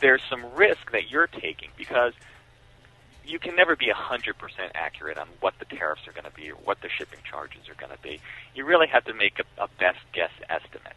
There's 0.00 0.22
some 0.28 0.44
risk 0.54 0.92
that 0.92 1.10
you're 1.10 1.26
taking 1.26 1.70
because 1.76 2.12
you 3.24 3.38
can 3.38 3.56
never 3.56 3.74
be 3.76 3.86
100% 3.86 4.34
accurate 4.74 5.18
on 5.18 5.28
what 5.40 5.54
the 5.58 5.64
tariffs 5.64 6.06
are 6.06 6.12
going 6.12 6.24
to 6.24 6.30
be 6.30 6.50
or 6.50 6.56
what 6.56 6.80
the 6.80 6.88
shipping 6.88 7.18
charges 7.28 7.68
are 7.68 7.74
going 7.74 7.94
to 7.94 8.02
be. 8.02 8.20
You 8.54 8.64
really 8.64 8.86
have 8.86 9.04
to 9.04 9.14
make 9.14 9.38
a, 9.38 9.62
a 9.62 9.68
best 9.78 9.98
guess 10.12 10.30
estimate. 10.48 10.94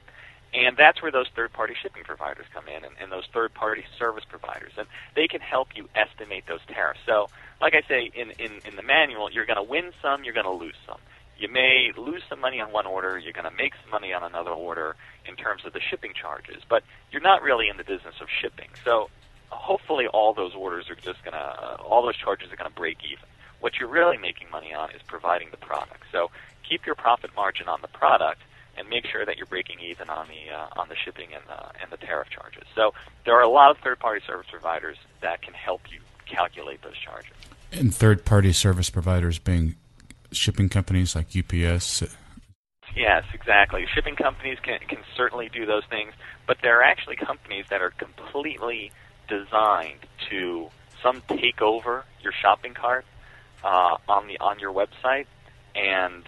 And 0.53 0.75
that's 0.75 1.01
where 1.01 1.11
those 1.11 1.27
third 1.33 1.53
party 1.53 1.75
shipping 1.81 2.03
providers 2.03 2.45
come 2.53 2.67
in 2.67 2.83
and, 2.83 2.93
and 2.99 3.11
those 3.11 3.25
third 3.33 3.53
party 3.53 3.85
service 3.97 4.25
providers. 4.27 4.73
And 4.77 4.87
they 5.15 5.27
can 5.27 5.39
help 5.39 5.69
you 5.75 5.87
estimate 5.95 6.45
those 6.47 6.59
tariffs. 6.67 6.99
So, 7.05 7.29
like 7.61 7.73
I 7.73 7.87
say 7.87 8.11
in, 8.13 8.31
in, 8.31 8.59
in 8.65 8.75
the 8.75 8.83
manual, 8.83 9.31
you're 9.31 9.45
going 9.45 9.57
to 9.57 9.63
win 9.63 9.91
some, 10.01 10.23
you're 10.23 10.33
going 10.33 10.45
to 10.45 10.51
lose 10.51 10.75
some. 10.85 10.97
You 11.37 11.47
may 11.47 11.91
lose 11.97 12.21
some 12.29 12.39
money 12.39 12.59
on 12.59 12.71
one 12.71 12.85
order, 12.85 13.17
you're 13.17 13.33
going 13.33 13.49
to 13.49 13.55
make 13.55 13.73
some 13.81 13.89
money 13.91 14.13
on 14.13 14.23
another 14.23 14.51
order 14.51 14.95
in 15.25 15.35
terms 15.35 15.65
of 15.65 15.73
the 15.73 15.79
shipping 15.79 16.13
charges, 16.13 16.61
but 16.69 16.83
you're 17.11 17.21
not 17.21 17.41
really 17.41 17.67
in 17.69 17.77
the 17.77 17.83
business 17.83 18.15
of 18.21 18.27
shipping. 18.29 18.69
So, 18.83 19.09
hopefully, 19.49 20.07
all 20.07 20.33
those 20.33 20.53
orders 20.53 20.89
are 20.89 20.95
just 20.95 21.23
going 21.23 21.33
to, 21.33 21.39
uh, 21.39 21.77
all 21.83 22.03
those 22.03 22.17
charges 22.17 22.51
are 22.51 22.57
going 22.57 22.69
to 22.69 22.75
break 22.75 22.97
even. 23.05 23.25
What 23.61 23.79
you're 23.79 23.89
really 23.89 24.17
making 24.17 24.49
money 24.51 24.73
on 24.73 24.91
is 24.91 25.01
providing 25.07 25.47
the 25.51 25.57
product. 25.57 26.03
So, 26.11 26.29
keep 26.67 26.85
your 26.85 26.95
profit 26.95 27.31
margin 27.35 27.67
on 27.67 27.81
the 27.81 27.87
product 27.87 28.41
and 28.81 28.89
make 28.89 29.05
sure 29.05 29.25
that 29.25 29.37
you're 29.37 29.45
breaking 29.45 29.77
even 29.79 30.09
on 30.09 30.27
the 30.27 30.53
uh, 30.53 30.67
on 30.81 30.89
the 30.89 30.95
shipping 31.05 31.27
and 31.33 31.43
the, 31.47 31.81
and 31.81 31.91
the 31.91 31.97
tariff 31.97 32.29
charges. 32.29 32.63
So 32.75 32.93
there 33.25 33.35
are 33.35 33.43
a 33.43 33.49
lot 33.49 33.69
of 33.71 33.77
third-party 33.77 34.25
service 34.25 34.47
providers 34.49 34.97
that 35.21 35.41
can 35.43 35.53
help 35.53 35.81
you 35.91 35.99
calculate 36.25 36.81
those 36.81 36.97
charges. 36.97 37.31
And 37.71 37.93
third-party 37.93 38.53
service 38.53 38.89
providers 38.89 39.37
being 39.37 39.75
shipping 40.31 40.67
companies 40.67 41.15
like 41.15 41.27
UPS. 41.37 42.03
Yes, 42.95 43.23
exactly. 43.33 43.85
Shipping 43.93 44.15
companies 44.15 44.57
can 44.61 44.79
can 44.87 44.99
certainly 45.15 45.47
do 45.47 45.65
those 45.65 45.85
things, 45.89 46.13
but 46.47 46.57
there 46.63 46.79
are 46.79 46.83
actually 46.83 47.15
companies 47.15 47.65
that 47.69 47.81
are 47.81 47.91
completely 47.91 48.91
designed 49.27 50.07
to 50.29 50.69
some 51.03 51.21
take 51.27 51.61
over 51.61 52.03
your 52.21 52.33
shopping 52.33 52.73
cart 52.73 53.05
uh, 53.63 53.97
on 54.09 54.27
the 54.27 54.39
on 54.39 54.59
your 54.59 54.73
website 54.73 55.27
and 55.75 56.23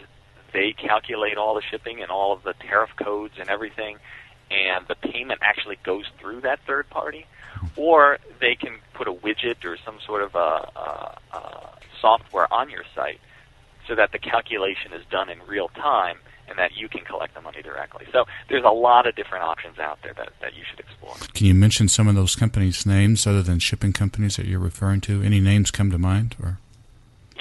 they 0.54 0.74
calculate 0.74 1.38
all 1.38 1.56
the 1.56 1.62
shipping 1.62 2.02
and 2.02 2.10
all 2.10 2.32
of 2.34 2.44
the 2.44 2.54
tariff 2.54 2.92
codes 2.96 3.34
and 3.40 3.50
everything, 3.50 3.98
and 4.52 4.86
the 4.88 4.96
payment 4.96 5.40
actually 5.42 5.78
goes 5.84 6.06
through 6.20 6.42
that 6.42 6.60
third 6.66 6.90
party, 6.90 7.26
or 7.76 8.20
they 8.40 8.56
can 8.56 8.78
put 8.94 9.08
a 9.08 9.14
widget 9.14 9.66
or 9.66 9.78
some 9.84 9.98
sort 10.06 10.22
of 10.22 10.36
a, 10.36 10.38
a, 10.38 11.18
a 11.34 11.70
software 12.00 12.52
on 12.54 12.70
your 12.70 12.84
site 12.96 13.20
so 13.88 13.96
that 13.96 14.12
the 14.12 14.20
calculation 14.20 14.94
is 14.94 15.04
done 15.10 15.30
in 15.30 15.40
real 15.48 15.68
time 15.70 16.18
and 16.48 16.58
that 16.58 16.76
you 16.76 16.90
can 16.90 17.02
collect 17.02 17.34
the 17.34 17.42
money 17.42 17.62
directly. 17.62 18.06
So 18.12 18.26
there's 18.50 18.64
a 18.64 18.70
lot 18.70 19.08
of 19.08 19.16
different 19.16 19.44
options 19.46 19.80
out 19.80 20.00
there 20.04 20.14
that, 20.14 20.34
that 20.42 20.54
you 20.56 20.64
should 20.70 20.80
explore. 20.80 21.16
Can 21.34 21.48
you 21.48 21.54
mention 21.54 21.88
some 21.88 22.08
of 22.08 22.16
those 22.16 22.36
companies' 22.36 22.86
names 22.86 23.26
other 23.26 23.42
than 23.42 23.60
shipping 23.60 23.94
companies 23.94 24.36
that 24.36 24.46
you're 24.46 24.60
referring 24.60 25.02
to? 25.02 25.22
Any 25.24 25.40
names 25.40 25.72
come 25.72 25.90
to 25.92 25.98
mind 25.98 26.36
or? 26.42 26.60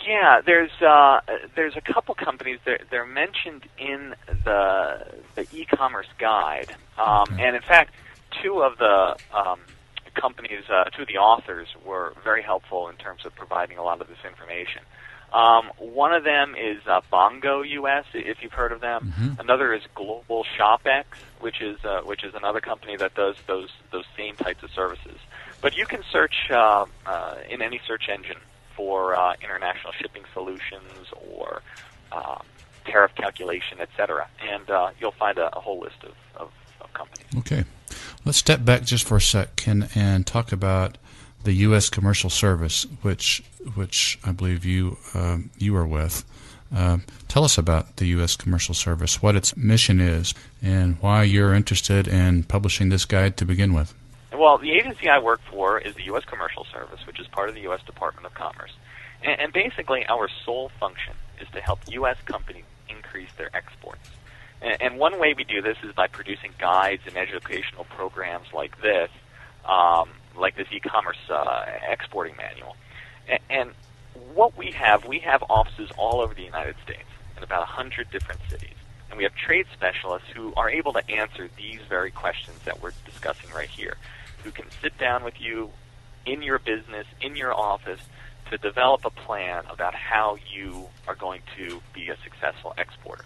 Yeah, 0.07 0.41
there's 0.45 0.71
uh, 0.81 1.21
there's 1.55 1.77
a 1.77 1.81
couple 1.81 2.15
companies 2.15 2.59
that 2.65 2.73
are 2.73 2.85
they're 2.91 3.07
mentioned 3.07 3.67
in 3.79 4.15
the 4.45 5.07
the 5.35 5.47
e-commerce 5.53 6.09
guide, 6.19 6.75
um, 6.99 7.23
okay. 7.33 7.45
and 7.45 7.57
in 7.57 7.63
fact, 7.63 7.95
two 8.43 8.63
of 8.63 8.79
the 8.79 9.17
um, 9.33 9.61
companies, 10.15 10.65
uh, 10.71 10.85
two 10.85 11.03
of 11.03 11.09
the 11.09 11.19
authors 11.19 11.69
were 11.85 12.15
very 12.25 12.43
helpful 12.43 12.89
in 12.89 12.97
terms 12.97 13.25
of 13.25 13.35
providing 13.35 13.79
a 13.79 13.83
lot 13.83 14.01
of 14.01 14.09
this 14.09 14.19
information. 14.29 14.83
Um, 15.33 15.71
one 15.79 16.13
of 16.13 16.25
them 16.25 16.55
is 16.55 16.87
uh, 16.87 17.01
Bongo 17.11 17.63
US, 17.63 18.05
if 18.13 18.43
you've 18.43 18.53
heard 18.53 18.73
of 18.73 18.81
them. 18.81 19.15
Mm-hmm. 19.17 19.41
Another 19.41 19.73
is 19.73 19.83
Global 19.95 20.45
Shopex, 20.59 21.05
which 21.41 21.63
is 21.63 21.83
uh, 21.85 22.01
which 22.03 22.23
is 22.23 22.35
another 22.35 22.61
company 22.61 22.97
that 22.97 23.15
does 23.15 23.37
those 23.47 23.71
those 23.91 24.05
same 24.17 24.37
types 24.37 24.63
of 24.63 24.71
services. 24.71 25.19
But 25.63 25.77
you 25.77 25.87
can 25.87 26.03
search 26.11 26.51
uh, 26.51 26.87
uh, 27.07 27.37
in 27.49 27.63
any 27.63 27.81
search 27.87 28.09
engine 28.09 28.39
for 28.77 29.15
uh, 29.15 29.35
international 29.43 29.93
shipping 29.93 30.25
solutions 30.33 31.13
or 31.31 31.63
um, 32.13 32.43
tariff 32.85 33.15
calculation, 33.15 33.81
etc. 33.81 34.29
And 34.41 34.69
uh, 34.71 34.91
you'll 35.01 35.13
find 35.13 35.39
a, 35.39 35.57
a 35.57 35.61
whole 35.61 35.81
list 35.81 36.03
of, 36.03 36.15
of, 36.37 36.51
of, 36.81 36.93
companies. 36.93 37.27
Okay. 37.39 37.65
Let's 38.25 38.39
step 38.39 38.65
back 38.65 38.83
just 38.83 39.07
for 39.07 39.17
a 39.17 39.21
second 39.21 39.89
and 39.95 40.27
talk 40.27 40.53
about 40.53 40.99
the 41.45 41.53
U.S. 41.55 41.91
Commercial 41.91 42.31
Service, 42.31 42.87
which 43.03 43.43
which 43.75 44.19
I 44.25 44.33
believe 44.33 44.65
you 44.65 44.99
uh, 45.15 45.39
you 45.59 45.75
are 45.77 45.87
with. 45.87 46.25
Uh, 46.75 46.99
tell 47.29 47.45
us 47.45 47.59
about 47.59 47.97
the 47.97 48.07
U.S. 48.07 48.37
Commercial 48.37 48.75
Service, 48.75 49.21
what 49.21 49.37
its 49.37 49.57
mission 49.57 50.01
is, 50.01 50.33
and 50.63 50.97
why 51.01 51.23
you're 51.23 51.53
interested 51.53 52.09
in 52.09 52.45
publishing 52.45 52.89
this 52.89 53.05
guide 53.05 53.37
to 53.37 53.45
begin 53.45 53.75
with. 53.75 53.93
Well, 54.43 54.59
the 54.59 54.73
agency 54.73 55.09
I 55.09 55.21
work 55.21 55.41
for 55.49 55.79
is 55.79 55.95
the 55.95 56.03
U.S. 56.07 56.25
Commercial 56.25 56.67
Service, 56.73 57.07
which 57.07 57.21
is 57.21 57.29
part 57.29 57.49
of 57.49 57.55
the 57.55 57.61
U.S. 57.61 57.81
Department 57.87 58.27
of 58.27 58.35
Commerce. 58.35 58.73
And, 59.23 59.41
and 59.41 59.53
basically, 59.53 60.05
our 60.07 60.29
sole 60.45 60.73
function 60.81 61.15
is 61.41 61.47
to 61.53 61.61
help 61.61 61.79
U.S. 61.87 62.17
companies 62.25 62.65
increase 62.89 63.29
their 63.39 63.57
exports. 63.57 64.11
And, 64.61 64.83
and 64.83 64.99
one 64.99 65.21
way 65.21 65.33
we 65.33 65.45
do 65.45 65.63
this 65.63 65.77
is 65.85 65.93
by 65.93 66.09
producing 66.09 66.51
guides 66.59 67.03
and 67.07 67.17
educational 67.17 67.85
programs 67.85 68.49
like 68.53 68.83
this, 68.83 69.11
um, 69.65 70.09
like 70.37 70.57
this 70.57 70.67
e-commerce 70.73 71.23
uh, 71.31 71.65
exporting 71.89 72.35
manual. 72.37 72.75
And, 73.29 73.39
and 73.49 73.71
what 74.35 74.59
we 74.59 74.73
have, 74.73 75.05
we 75.05 75.21
have 75.21 75.45
offices 75.51 75.89
all 75.97 76.21
over 76.21 76.35
the 76.35 76.43
United 76.43 76.75
States 76.83 77.09
in 77.37 77.45
about 77.45 77.61
100 77.61 78.11
different 78.11 78.41
cities. 78.51 78.75
And 79.09 79.19
we 79.19 79.23
have 79.23 79.37
trade 79.37 79.67
specialists 79.73 80.27
who 80.35 80.53
are 80.57 80.69
able 80.69 80.95
to 80.95 81.09
answer 81.09 81.49
these 81.57 81.79
very 81.89 82.11
questions 82.11 82.59
that 82.65 82.83
we're 82.83 82.91
discussing 83.07 83.49
right 83.55 83.71
here 83.71 83.97
who 84.45 84.51
can 84.51 84.67
sit 84.81 84.97
down 84.99 85.25
with 85.25 85.41
you 85.41 85.71
in 86.27 86.43
your 86.43 86.59
business, 86.59 87.07
in 87.21 87.37
your 87.37 87.53
office, 87.53 88.01
to 88.51 88.59
develop 88.59 89.05
a 89.05 89.11
plan 89.11 89.65
about 89.71 89.95
how 89.95 90.37
you 90.55 90.87
are 91.09 91.15
going 91.15 91.41
to 91.57 91.81
be 91.95 92.09
a 92.09 92.17
successful 92.23 92.75
exporter. 92.77 93.25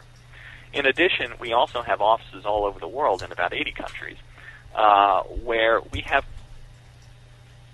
In 0.73 0.87
addition, 0.87 1.33
we 1.41 1.53
also 1.53 1.83
have 1.83 2.01
offices 2.01 2.45
all 2.45 2.65
over 2.65 2.79
the 2.79 2.89
world 2.89 3.23
in 3.23 3.33
about 3.33 3.53
80 3.53 3.73
countries 3.73 4.17
uh, 4.75 5.23
where 5.23 5.81
we 5.93 6.01
have 6.03 6.25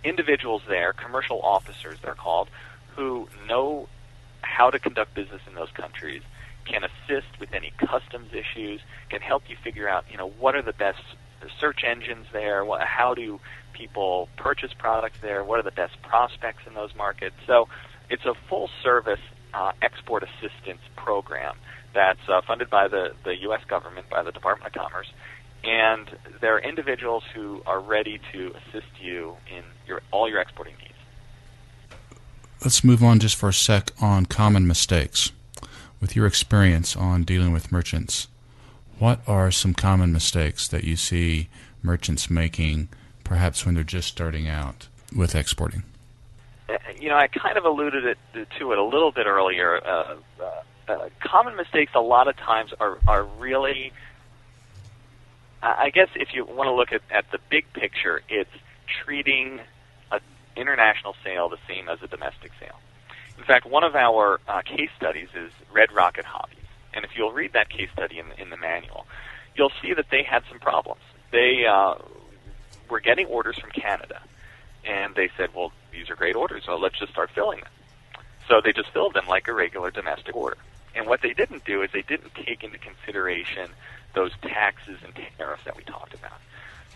individuals 0.04 0.62
there, 0.68 0.92
commercial 0.92 1.40
officers 1.42 1.98
they're 2.02 2.14
called, 2.14 2.48
who 2.96 3.28
know 3.48 3.88
how 4.42 4.70
to 4.70 4.78
conduct 4.78 5.14
business 5.14 5.40
in 5.46 5.54
those 5.54 5.70
countries, 5.70 6.22
can 6.64 6.82
assist 6.84 7.40
with 7.40 7.52
any 7.52 7.72
customs 7.78 8.32
issues, 8.32 8.80
can 9.08 9.20
help 9.20 9.42
you 9.48 9.56
figure 9.62 9.88
out, 9.88 10.04
you 10.10 10.16
know, 10.16 10.28
what 10.28 10.54
are 10.54 10.62
the 10.62 10.72
best 10.72 11.02
search 11.60 11.84
engines 11.84 12.26
there? 12.32 12.64
What, 12.64 12.82
how 12.82 13.14
do 13.14 13.40
people 13.72 14.28
purchase 14.36 14.72
products 14.76 15.18
there? 15.22 15.44
What 15.44 15.58
are 15.58 15.62
the 15.62 15.70
best 15.70 16.00
prospects 16.02 16.62
in 16.66 16.74
those 16.74 16.94
markets? 16.94 17.36
So 17.46 17.68
it's 18.10 18.24
a 18.24 18.34
full 18.48 18.68
service 18.82 19.20
uh, 19.54 19.72
export 19.82 20.22
assistance 20.22 20.80
program 20.96 21.56
that's 21.94 22.20
uh, 22.28 22.40
funded 22.46 22.70
by 22.70 22.88
the, 22.88 23.14
the 23.24 23.36
U.S. 23.42 23.62
government, 23.68 24.08
by 24.08 24.22
the 24.22 24.32
Department 24.32 24.74
of 24.74 24.80
Commerce. 24.80 25.10
And 25.64 26.10
there 26.40 26.56
are 26.56 26.60
individuals 26.60 27.22
who 27.34 27.62
are 27.66 27.80
ready 27.80 28.20
to 28.32 28.54
assist 28.56 28.88
you 29.00 29.36
in 29.54 29.62
your, 29.86 30.02
all 30.10 30.28
your 30.28 30.40
exporting 30.40 30.74
needs. 30.80 30.92
Let's 32.62 32.82
move 32.82 33.02
on 33.02 33.18
just 33.18 33.36
for 33.36 33.48
a 33.48 33.54
sec 33.54 33.90
on 34.00 34.26
common 34.26 34.66
mistakes. 34.66 35.32
With 36.00 36.16
your 36.16 36.26
experience 36.26 36.96
on 36.96 37.22
dealing 37.22 37.52
with 37.52 37.70
merchants, 37.70 38.26
what 39.02 39.18
are 39.26 39.50
some 39.50 39.74
common 39.74 40.12
mistakes 40.12 40.68
that 40.68 40.84
you 40.84 40.94
see 40.94 41.48
merchants 41.82 42.30
making, 42.30 42.88
perhaps 43.24 43.66
when 43.66 43.74
they're 43.74 43.82
just 43.82 44.06
starting 44.06 44.46
out 44.46 44.86
with 45.12 45.34
exporting? 45.34 45.82
Uh, 46.68 46.76
you 47.00 47.08
know, 47.08 47.16
I 47.16 47.26
kind 47.26 47.58
of 47.58 47.64
alluded 47.64 48.16
to 48.32 48.72
it 48.72 48.78
a 48.78 48.84
little 48.84 49.10
bit 49.10 49.26
earlier. 49.26 49.84
Uh, 49.84 50.14
uh, 50.40 50.44
uh, 50.86 51.08
common 51.18 51.56
mistakes 51.56 51.90
a 51.96 52.00
lot 52.00 52.28
of 52.28 52.36
times 52.36 52.72
are, 52.78 52.98
are 53.08 53.24
really, 53.40 53.92
I 55.64 55.90
guess 55.90 56.10
if 56.14 56.28
you 56.32 56.44
want 56.44 56.68
to 56.68 56.72
look 56.72 56.92
at, 56.92 57.02
at 57.10 57.28
the 57.32 57.40
big 57.50 57.64
picture, 57.72 58.22
it's 58.28 58.54
treating 59.04 59.58
an 60.12 60.20
international 60.56 61.16
sale 61.24 61.48
the 61.48 61.58
same 61.66 61.88
as 61.88 62.00
a 62.04 62.06
domestic 62.06 62.52
sale. 62.60 62.78
In 63.36 63.42
fact, 63.42 63.66
one 63.66 63.82
of 63.82 63.96
our 63.96 64.40
uh, 64.46 64.62
case 64.62 64.90
studies 64.96 65.30
is 65.34 65.50
Red 65.72 65.90
Rocket 65.90 66.24
Hobby. 66.24 66.61
And 66.94 67.04
if 67.04 67.16
you'll 67.16 67.32
read 67.32 67.52
that 67.54 67.68
case 67.68 67.88
study 67.92 68.18
in, 68.18 68.26
in 68.38 68.50
the 68.50 68.56
manual, 68.56 69.06
you'll 69.56 69.72
see 69.80 69.94
that 69.94 70.06
they 70.10 70.22
had 70.22 70.42
some 70.48 70.58
problems. 70.58 71.02
They 71.30 71.64
uh, 71.66 71.94
were 72.88 73.00
getting 73.00 73.26
orders 73.26 73.58
from 73.58 73.70
Canada, 73.70 74.20
and 74.84 75.14
they 75.14 75.30
said, 75.36 75.50
"Well, 75.54 75.72
these 75.90 76.10
are 76.10 76.16
great 76.16 76.36
orders, 76.36 76.64
so 76.66 76.76
let's 76.76 76.98
just 76.98 77.12
start 77.12 77.30
filling 77.30 77.60
them." 77.60 77.70
So 78.48 78.60
they 78.62 78.72
just 78.72 78.90
filled 78.90 79.14
them 79.14 79.26
like 79.28 79.48
a 79.48 79.52
regular 79.52 79.90
domestic 79.90 80.34
order. 80.36 80.58
And 80.94 81.06
what 81.06 81.22
they 81.22 81.32
didn't 81.32 81.64
do 81.64 81.82
is 81.82 81.90
they 81.92 82.02
didn't 82.02 82.34
take 82.34 82.62
into 82.62 82.78
consideration 82.78 83.70
those 84.14 84.32
taxes 84.42 84.98
and 85.04 85.14
tariffs 85.38 85.64
that 85.64 85.76
we 85.76 85.84
talked 85.84 86.12
about. 86.12 86.38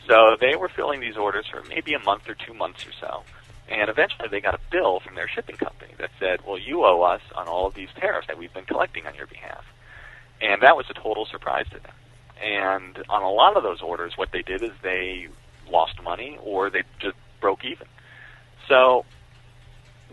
So 0.07 0.37
they 0.39 0.55
were 0.55 0.69
filling 0.69 1.01
these 1.01 1.17
orders 1.17 1.47
for 1.47 1.63
maybe 1.69 1.95
a 1.95 1.99
month 1.99 2.29
or 2.29 2.35
two 2.35 2.55
months 2.55 2.87
or 2.87 2.93
so. 3.01 3.23
And 3.69 3.91
eventually 3.91 4.29
they 4.29 4.41
got 4.41 4.55
a 4.55 4.61
bill 4.71 5.01
from 5.01 5.15
their 5.15 5.29
shipping 5.29 5.57
company 5.57 5.93
that 5.99 6.11
said, 6.21 6.41
well, 6.47 6.59
you 6.59 6.85
owe 6.85 7.03
us 7.03 7.23
on 7.35 7.49
all 7.49 7.67
of 7.67 7.75
these 7.75 7.89
tariffs 7.97 8.29
that 8.29 8.39
we've 8.39 8.53
been 8.53 8.65
collecting 8.65 9.07
on 9.07 9.15
your 9.15 9.27
behalf. 9.27 9.65
And 10.41 10.63
that 10.63 10.77
was 10.77 10.87
a 10.91 10.95
total 10.95 11.27
surprise 11.27 11.67
to 11.71 11.81
them. 11.81 11.93
And 12.43 13.03
on 13.09 13.23
a 13.23 13.31
lot 13.31 13.57
of 13.57 13.63
those 13.63 13.81
orders, 13.81 14.17
what 14.17 14.31
they 14.33 14.43
did 14.43 14.63
is 14.63 14.71
they 14.83 15.29
lost 15.71 16.03
money 16.03 16.39
or 16.43 16.71
they 16.71 16.83
just 16.99 17.17
broke 17.41 17.65
even. 17.65 17.87
So 18.69 19.05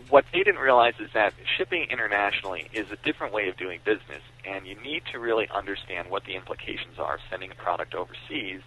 what 0.08 0.24
they 0.32 0.42
didn't 0.42 0.60
realize 0.60 0.94
is 0.98 1.10
that 1.14 1.34
shipping 1.56 1.86
internationally 1.90 2.68
is 2.72 2.90
a 2.90 2.96
different 2.96 3.32
way 3.32 3.48
of 3.48 3.56
doing 3.56 3.80
business, 3.84 4.22
and 4.44 4.66
you 4.66 4.76
need 4.82 5.02
to 5.12 5.18
really 5.18 5.48
understand 5.48 6.10
what 6.10 6.24
the 6.24 6.34
implications 6.34 6.98
are 6.98 7.14
of 7.14 7.20
sending 7.30 7.50
a 7.50 7.54
product 7.54 7.94
overseas 7.94 8.60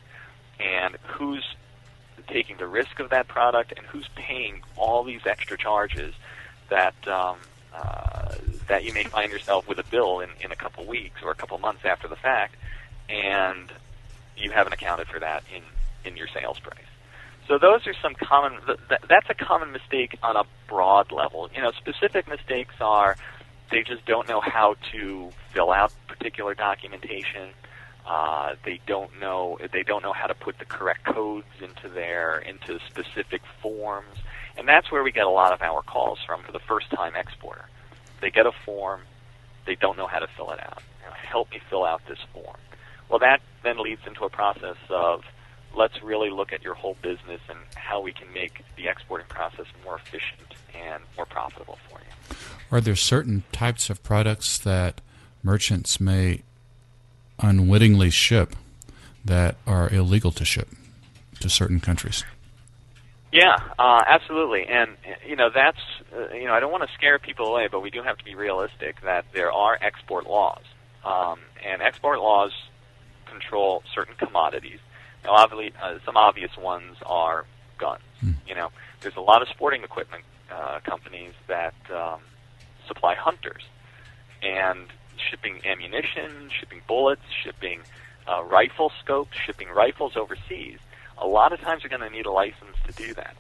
and 0.59 0.97
who's 1.03 1.43
taking 2.27 2.57
the 2.57 2.67
risk 2.67 2.99
of 2.99 3.09
that 3.09 3.27
product 3.27 3.73
and 3.77 3.85
who's 3.85 4.07
paying 4.15 4.61
all 4.75 5.03
these 5.03 5.21
extra 5.25 5.57
charges 5.57 6.13
that 6.69 6.95
um, 7.07 7.37
uh, 7.77 8.35
that 8.67 8.83
you 8.83 8.93
may 8.93 9.03
find 9.03 9.31
yourself 9.31 9.67
with 9.67 9.79
a 9.79 9.83
bill 9.83 10.19
in, 10.19 10.29
in 10.41 10.51
a 10.51 10.55
couple 10.55 10.85
weeks 10.85 11.21
or 11.23 11.31
a 11.31 11.35
couple 11.35 11.57
months 11.57 11.81
after 11.85 12.07
the 12.07 12.15
fact, 12.15 12.55
and 13.09 13.71
you 14.35 14.51
haven't 14.51 14.73
accounted 14.73 15.07
for 15.07 15.19
that 15.19 15.43
in, 15.53 15.61
in 16.09 16.17
your 16.17 16.27
sales 16.27 16.59
price. 16.59 16.83
So 17.47 17.57
those 17.57 17.87
are 17.87 17.93
some 18.01 18.13
common. 18.13 18.59
That's 18.89 19.29
a 19.29 19.33
common 19.33 19.71
mistake 19.71 20.17
on 20.21 20.35
a 20.35 20.43
broad 20.67 21.11
level. 21.11 21.49
You 21.55 21.61
know, 21.61 21.71
specific 21.71 22.27
mistakes 22.27 22.75
are 22.81 23.15
they 23.71 23.83
just 23.83 24.05
don't 24.05 24.27
know 24.27 24.41
how 24.41 24.75
to 24.91 25.31
fill 25.53 25.71
out 25.71 25.93
particular 26.07 26.53
documentation. 26.55 27.49
Uh, 28.07 28.55
they 28.63 28.79
don't 28.87 29.19
know 29.19 29.59
they 29.73 29.83
don't 29.83 30.01
know 30.01 30.13
how 30.13 30.27
to 30.27 30.33
put 30.33 30.57
the 30.59 30.65
correct 30.65 31.03
codes 31.03 31.45
into 31.61 31.89
their 31.89 32.39
into 32.39 32.79
specific 32.87 33.41
forms, 33.61 34.17
and 34.57 34.65
that's 34.65 34.89
where 34.89 35.03
we 35.03 35.11
get 35.11 35.25
a 35.25 35.29
lot 35.29 35.51
of 35.51 35.61
our 35.61 35.81
calls 35.81 36.17
from 36.25 36.41
for 36.43 36.53
the 36.53 36.59
first 36.59 36.89
time 36.91 37.15
exporter. 37.17 37.65
They 38.21 38.31
get 38.31 38.45
a 38.45 38.53
form, 38.65 39.01
they 39.65 39.75
don't 39.75 39.97
know 39.97 40.07
how 40.07 40.19
to 40.19 40.27
fill 40.37 40.51
it 40.51 40.59
out. 40.63 40.81
You 41.03 41.09
know, 41.09 41.15
help 41.15 41.51
me 41.51 41.59
fill 41.69 41.83
out 41.83 42.01
this 42.07 42.19
form. 42.33 42.55
Well, 43.09 43.19
that 43.19 43.41
then 43.63 43.77
leads 43.77 44.01
into 44.07 44.23
a 44.23 44.29
process 44.29 44.77
of 44.89 45.23
let's 45.75 46.01
really 46.01 46.29
look 46.29 46.53
at 46.53 46.63
your 46.63 46.75
whole 46.75 46.95
business 47.01 47.41
and 47.49 47.59
how 47.75 48.01
we 48.01 48.13
can 48.13 48.31
make 48.33 48.63
the 48.77 48.87
exporting 48.87 49.27
process 49.27 49.65
more 49.83 49.97
efficient 49.97 50.55
and 50.73 51.03
more 51.17 51.25
profitable 51.25 51.77
for 51.89 51.99
you. 51.99 52.37
Are 52.71 52.79
there 52.79 52.95
certain 52.95 53.43
types 53.51 53.89
of 53.89 54.01
products 54.01 54.57
that 54.59 55.01
merchants 55.43 55.99
may 55.99 56.43
unwittingly 57.39 58.09
ship 58.09 58.55
that 59.23 59.55
are 59.65 59.89
illegal 59.93 60.31
to 60.31 60.45
ship 60.45 60.69
to 61.39 61.49
certain 61.49 61.79
countries. 61.79 62.23
Yeah, 63.31 63.57
uh, 63.77 64.03
absolutely, 64.07 64.65
and 64.67 64.91
you 65.27 65.35
know 65.35 65.49
that's 65.53 65.79
uh, 66.15 66.33
you 66.33 66.45
know 66.45 66.53
I 66.53 66.59
don't 66.59 66.71
want 66.71 66.87
to 66.87 66.93
scare 66.95 67.19
people 67.19 67.47
away, 67.47 67.67
but 67.69 67.81
we 67.81 67.89
do 67.89 68.01
have 68.01 68.17
to 68.17 68.23
be 68.23 68.35
realistic 68.35 69.01
that 69.01 69.25
there 69.33 69.51
are 69.51 69.77
export 69.81 70.27
laws, 70.27 70.63
um, 71.03 71.39
and 71.65 71.81
export 71.81 72.19
laws 72.19 72.51
control 73.25 73.83
certain 73.93 74.15
commodities. 74.15 74.79
Now, 75.25 75.31
obviously, 75.31 75.73
uh, 75.81 75.99
some 76.05 76.15
obvious 76.15 76.55
ones 76.57 76.95
are 77.05 77.45
guns. 77.77 78.01
Mm. 78.23 78.35
You 78.47 78.55
know, 78.55 78.71
there's 79.01 79.17
a 79.17 79.21
lot 79.21 79.41
of 79.41 79.49
sporting 79.49 79.83
equipment 79.83 80.23
uh, 80.49 80.79
companies 80.85 81.33
that 81.47 81.75
um, 81.93 82.21
supply 82.87 83.15
hunters, 83.15 83.63
and 84.41 84.87
shipping 85.19 85.61
ammunition, 85.65 86.49
shipping 86.49 86.81
bullets, 86.87 87.21
shipping 87.43 87.81
uh, 88.27 88.43
rifle 88.43 88.91
scopes, 89.03 89.37
shipping 89.37 89.69
rifles 89.69 90.15
overseas. 90.15 90.79
A 91.17 91.27
lot 91.27 91.53
of 91.53 91.61
times 91.61 91.83
you're 91.83 91.89
going 91.89 92.09
to 92.09 92.15
need 92.15 92.25
a 92.25 92.31
license 92.31 92.77
to 92.85 92.93
do 92.93 93.13
that. 93.15 93.35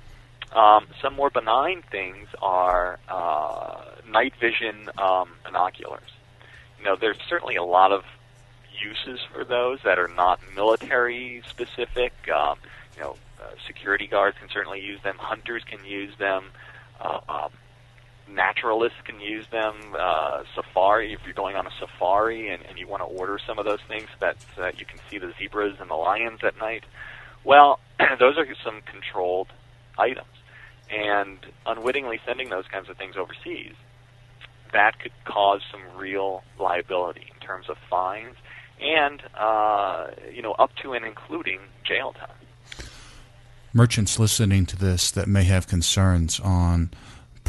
Um, 0.55 0.87
some 1.01 1.13
more 1.13 1.29
benign 1.29 1.83
things 1.91 2.27
are 2.41 2.99
uh, 3.09 3.81
night 4.09 4.33
vision 4.39 4.89
um, 4.97 5.29
binoculars. 5.43 6.09
You 6.79 6.85
know, 6.85 6.95
there's 6.95 7.17
certainly 7.27 7.55
a 7.55 7.63
lot 7.63 7.91
of 7.91 8.05
uses 8.81 9.19
for 9.33 9.43
those 9.43 9.79
that 9.83 9.99
are 9.99 10.07
not 10.07 10.39
military 10.55 11.41
specific. 11.47 12.13
Um, 12.33 12.57
you 12.95 13.01
know, 13.03 13.15
uh, 13.41 13.49
security 13.65 14.07
guards 14.07 14.37
can 14.39 14.49
certainly 14.49 14.81
use 14.81 15.01
them. 15.03 15.17
Hunters 15.19 15.63
can 15.63 15.83
use 15.83 16.15
them. 16.17 16.45
Uh, 16.99 17.19
um, 17.27 17.51
naturalists 18.29 18.99
can 19.03 19.19
use 19.19 19.45
them. 19.51 19.75
Uh, 19.97 20.43
safari, 20.55 21.13
if 21.13 21.19
you're 21.25 21.33
going 21.33 21.55
on 21.55 21.67
a 21.67 21.71
safari 21.79 22.49
and, 22.49 22.63
and 22.65 22.77
you 22.77 22.87
want 22.87 23.01
to 23.01 23.07
order 23.07 23.39
some 23.45 23.59
of 23.59 23.65
those 23.65 23.81
things 23.87 24.07
that 24.19 24.37
uh, 24.57 24.71
you 24.77 24.85
can 24.85 24.99
see 25.09 25.17
the 25.17 25.33
zebras 25.39 25.77
and 25.79 25.89
the 25.89 25.95
lions 25.95 26.39
at 26.43 26.57
night, 26.57 26.83
well, 27.43 27.79
those 28.19 28.37
are 28.37 28.45
some 28.63 28.81
controlled 28.81 29.47
items. 29.97 30.27
And 30.89 31.39
unwittingly 31.65 32.19
sending 32.25 32.49
those 32.49 32.65
kinds 32.67 32.89
of 32.89 32.97
things 32.97 33.15
overseas, 33.17 33.73
that 34.73 34.99
could 34.99 35.11
cause 35.25 35.61
some 35.71 35.81
real 35.97 36.43
liability 36.59 37.27
in 37.33 37.45
terms 37.45 37.69
of 37.69 37.77
fines 37.89 38.35
and, 38.79 39.21
uh, 39.37 40.07
you 40.31 40.41
know, 40.41 40.53
up 40.53 40.75
to 40.83 40.93
and 40.93 41.05
including 41.05 41.59
jail 41.83 42.13
time. 42.13 42.29
Merchants 43.73 44.17
listening 44.17 44.65
to 44.67 44.77
this 44.77 45.11
that 45.11 45.27
may 45.27 45.43
have 45.43 45.67
concerns 45.67 46.39
on 46.39 46.91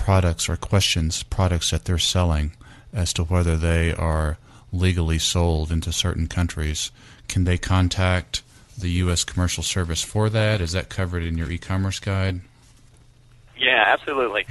products 0.09 0.49
or 0.49 0.57
questions 0.57 1.23
products 1.23 1.71
that 1.71 1.85
they're 1.85 1.99
selling 1.99 2.51
as 2.95 3.13
to 3.13 3.23
whether 3.25 3.59
they 3.59 3.93
are 3.93 4.39
legally 4.73 5.19
sold 5.19 5.71
into 5.71 5.93
certain 5.93 6.27
countries, 6.27 6.91
can 7.29 7.45
they 7.45 7.59
contact 7.59 8.41
the 8.79 8.89
U.S. 9.03 9.23
Commercial 9.23 9.63
Service 9.63 10.03
for 10.03 10.31
that? 10.31 10.63
Is 10.63 10.73
that 10.73 10.89
covered 10.89 11.23
in 11.25 11.37
your 11.37 11.51
e-commerce 11.51 12.01
guide? 12.01 12.41
Yeah, 13.59 13.85
absolutely. 13.87 14.47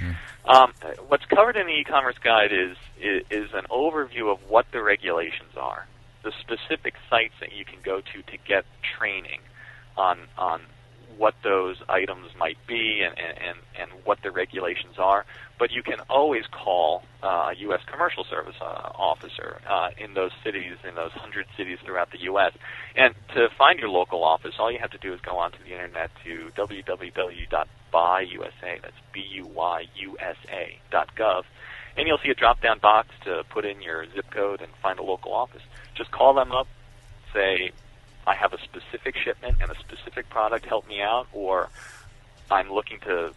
Um, 0.45 0.73
what's 1.07 1.25
covered 1.25 1.57
in 1.57 1.65
the 1.65 1.73
e-commerce 1.73 2.19
guide 2.23 2.51
is, 2.51 2.77
is 3.01 3.23
is 3.31 3.49
an 3.55 3.65
overview 3.71 4.31
of 4.31 4.47
what 4.47 4.67
the 4.71 4.83
regulations 4.83 5.57
are, 5.57 5.87
the 6.21 6.33
specific 6.39 6.93
sites 7.09 7.33
that 7.39 7.51
you 7.53 7.65
can 7.65 7.79
go 7.81 8.01
to 8.01 8.21
to 8.21 8.37
get 8.47 8.63
training 8.95 9.39
on 9.97 10.19
on 10.37 10.61
what 11.17 11.36
those 11.43 11.77
items 11.89 12.30
might 12.38 12.58
be 12.67 13.01
and, 13.01 13.17
and, 13.17 13.58
and 13.80 13.91
what 14.03 14.21
the 14.21 14.32
regulations 14.32 14.97
are. 14.97 15.25
But 15.60 15.71
you 15.71 15.82
can 15.82 15.99
always 16.10 16.45
call 16.47 17.03
uh, 17.23 17.51
a 17.51 17.56
U.S. 17.60 17.82
Commercial 17.91 18.23
Service 18.23 18.56
uh, 18.62 18.65
officer 18.65 19.60
uh, 19.67 19.89
in 19.97 20.13
those 20.13 20.32
cities, 20.43 20.77
in 20.88 20.95
those 20.95 21.12
hundred 21.12 21.47
cities 21.58 21.80
throughout 21.84 22.12
the 22.12 22.21
U.S. 22.21 22.53
And 22.95 23.15
to 23.34 23.49
find 23.58 23.80
your 23.80 23.89
local 23.89 24.23
office, 24.23 24.53
all 24.60 24.71
you 24.71 24.80
have 24.80 24.91
to 24.91 24.99
do 24.99 25.13
is 25.13 25.21
go 25.21 25.38
onto 25.38 25.58
the 25.63 25.71
internet 25.71 26.12
to 26.25 26.51
www.buyusa, 26.56 27.71
that's 28.82 28.95
B-U-Y-U-S-A 29.13 30.80
dot 30.91 31.15
gov, 31.15 31.43
and 31.95 32.08
you'll 32.08 32.19
see 32.19 32.30
a 32.30 32.36
drop-down 32.36 32.80
box 32.80 33.10
to 33.23 33.43
put 33.49 33.65
in 33.65 33.82
your 33.82 34.06
zip 34.13 34.30
code 34.30 34.62
and 34.62 34.71
find 34.84 34.99
a 34.99 35.03
local 35.03 35.34
office. 35.34 35.63
Just 35.95 36.12
call 36.12 36.36
them 36.36 36.51
up, 36.51 36.67
say, 37.34 37.71
I 38.27 38.35
have 38.35 38.53
a 38.53 38.59
specific 38.61 39.15
shipment 39.15 39.55
and 39.61 39.71
a 39.71 39.79
specific 39.79 40.29
product, 40.29 40.65
help 40.65 40.87
me 40.87 41.01
out, 41.01 41.27
or 41.31 41.69
I'm 42.51 42.71
looking 42.71 42.99
to 42.99 43.33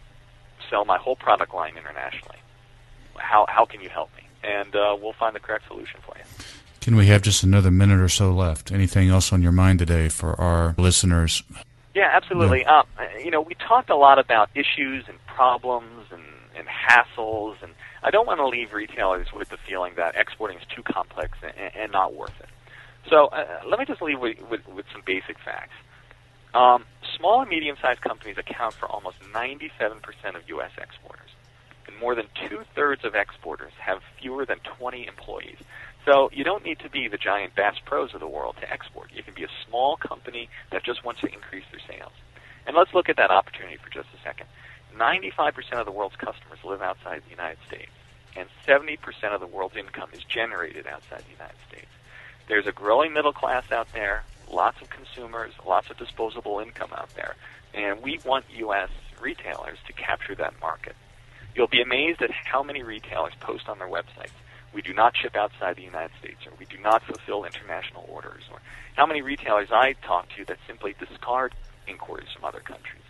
sell 0.69 0.83
my 0.85 0.97
whole 0.97 1.15
product 1.15 1.53
line 1.53 1.77
internationally. 1.77 2.37
How, 3.15 3.45
how 3.47 3.65
can 3.65 3.81
you 3.81 3.89
help 3.89 4.09
me? 4.17 4.23
And 4.43 4.75
uh, 4.75 4.97
we'll 5.01 5.13
find 5.13 5.33
the 5.33 5.39
correct 5.39 5.67
solution 5.67 5.99
for 6.05 6.15
you. 6.17 6.23
Can 6.81 6.95
we 6.95 7.07
have 7.07 7.21
just 7.21 7.43
another 7.43 7.71
minute 7.71 7.99
or 7.99 8.09
so 8.09 8.31
left? 8.31 8.71
Anything 8.71 9.09
else 9.09 9.31
on 9.31 9.41
your 9.41 9.51
mind 9.51 9.79
today 9.79 10.09
for 10.09 10.39
our 10.39 10.75
listeners? 10.77 11.43
Yeah, 11.95 12.09
absolutely. 12.11 12.61
Yeah. 12.61 12.79
Um, 12.79 12.85
you 13.23 13.31
know, 13.31 13.41
we 13.41 13.55
talked 13.55 13.89
a 13.89 13.95
lot 13.95 14.19
about 14.19 14.49
issues 14.55 15.05
and 15.07 15.17
problems 15.25 16.07
and, 16.11 16.23
and 16.55 16.67
hassles, 16.67 17.61
and 17.61 17.73
I 18.03 18.11
don't 18.11 18.25
want 18.25 18.39
to 18.39 18.47
leave 18.47 18.73
retailers 18.73 19.31
with 19.31 19.49
the 19.49 19.57
feeling 19.57 19.93
that 19.95 20.15
exporting 20.15 20.57
is 20.57 20.63
too 20.75 20.83
complex 20.83 21.37
and, 21.43 21.53
and 21.75 21.91
not 21.91 22.13
worth 22.13 22.37
it. 22.41 22.49
So 23.09 23.27
uh, 23.27 23.61
let 23.67 23.79
me 23.79 23.85
just 23.85 24.01
leave 24.01 24.19
with, 24.19 24.37
with, 24.49 24.67
with 24.67 24.85
some 24.91 25.01
basic 25.05 25.37
facts. 25.39 25.73
Um, 26.53 26.85
small 27.17 27.41
and 27.41 27.49
medium-sized 27.49 28.01
companies 28.01 28.37
account 28.37 28.73
for 28.73 28.87
almost 28.87 29.17
97% 29.33 30.01
of 30.35 30.47
U.S. 30.49 30.71
exporters. 30.77 31.29
And 31.87 31.97
more 31.99 32.15
than 32.15 32.25
two-thirds 32.49 33.05
of 33.05 33.15
exporters 33.15 33.71
have 33.79 34.01
fewer 34.19 34.45
than 34.45 34.59
20 34.77 35.07
employees. 35.07 35.57
So 36.05 36.29
you 36.33 36.43
don't 36.43 36.63
need 36.63 36.79
to 36.79 36.89
be 36.89 37.07
the 37.07 37.17
giant 37.17 37.55
Bass 37.55 37.75
Pros 37.85 38.13
of 38.13 38.19
the 38.19 38.27
world 38.27 38.55
to 38.61 38.71
export. 38.71 39.11
You 39.13 39.23
can 39.23 39.33
be 39.33 39.43
a 39.43 39.51
small 39.67 39.97
company 39.97 40.49
that 40.71 40.83
just 40.83 41.05
wants 41.05 41.21
to 41.21 41.27
increase 41.27 41.65
their 41.71 41.81
sales. 41.87 42.13
And 42.65 42.75
let's 42.75 42.93
look 42.93 43.09
at 43.09 43.17
that 43.17 43.31
opportunity 43.31 43.77
for 43.77 43.89
just 43.89 44.09
a 44.13 44.21
second. 44.23 44.47
95% 44.97 45.79
of 45.79 45.85
the 45.85 45.91
world's 45.91 46.15
customers 46.15 46.59
live 46.63 46.81
outside 46.81 47.21
the 47.23 47.31
United 47.31 47.57
States, 47.67 47.91
and 48.35 48.47
70% 48.67 48.97
of 49.33 49.39
the 49.39 49.47
world's 49.47 49.77
income 49.77 50.09
is 50.13 50.23
generated 50.23 50.85
outside 50.85 51.23
the 51.25 51.31
United 51.31 51.57
States. 51.69 51.87
There's 52.51 52.67
a 52.67 52.73
growing 52.73 53.13
middle 53.13 53.31
class 53.31 53.71
out 53.71 53.87
there, 53.93 54.25
lots 54.51 54.81
of 54.81 54.89
consumers, 54.89 55.53
lots 55.65 55.89
of 55.89 55.97
disposable 55.97 56.59
income 56.59 56.89
out 56.93 57.07
there, 57.15 57.37
and 57.73 58.01
we 58.01 58.19
want 58.25 58.43
U.S. 58.57 58.89
retailers 59.21 59.77
to 59.87 59.93
capture 59.93 60.35
that 60.35 60.59
market. 60.59 60.97
You'll 61.55 61.69
be 61.69 61.81
amazed 61.81 62.21
at 62.21 62.29
how 62.29 62.61
many 62.61 62.83
retailers 62.83 63.31
post 63.39 63.69
on 63.69 63.79
their 63.79 63.87
websites. 63.87 64.35
we 64.73 64.81
do 64.81 64.93
not 64.93 65.15
ship 65.15 65.37
outside 65.37 65.77
the 65.77 65.83
United 65.83 66.11
States, 66.19 66.45
or 66.45 66.51
we 66.59 66.65
do 66.65 66.77
not 66.77 67.03
fulfill 67.03 67.45
international 67.45 68.05
orders, 68.09 68.43
or 68.51 68.59
how 68.97 69.05
many 69.05 69.21
retailers 69.21 69.69
I 69.71 69.93
talk 70.05 70.27
to 70.35 70.43
that 70.43 70.57
simply 70.67 70.93
discard 70.99 71.55
inquiries 71.87 72.33
from 72.35 72.43
other 72.43 72.59
countries. 72.59 73.03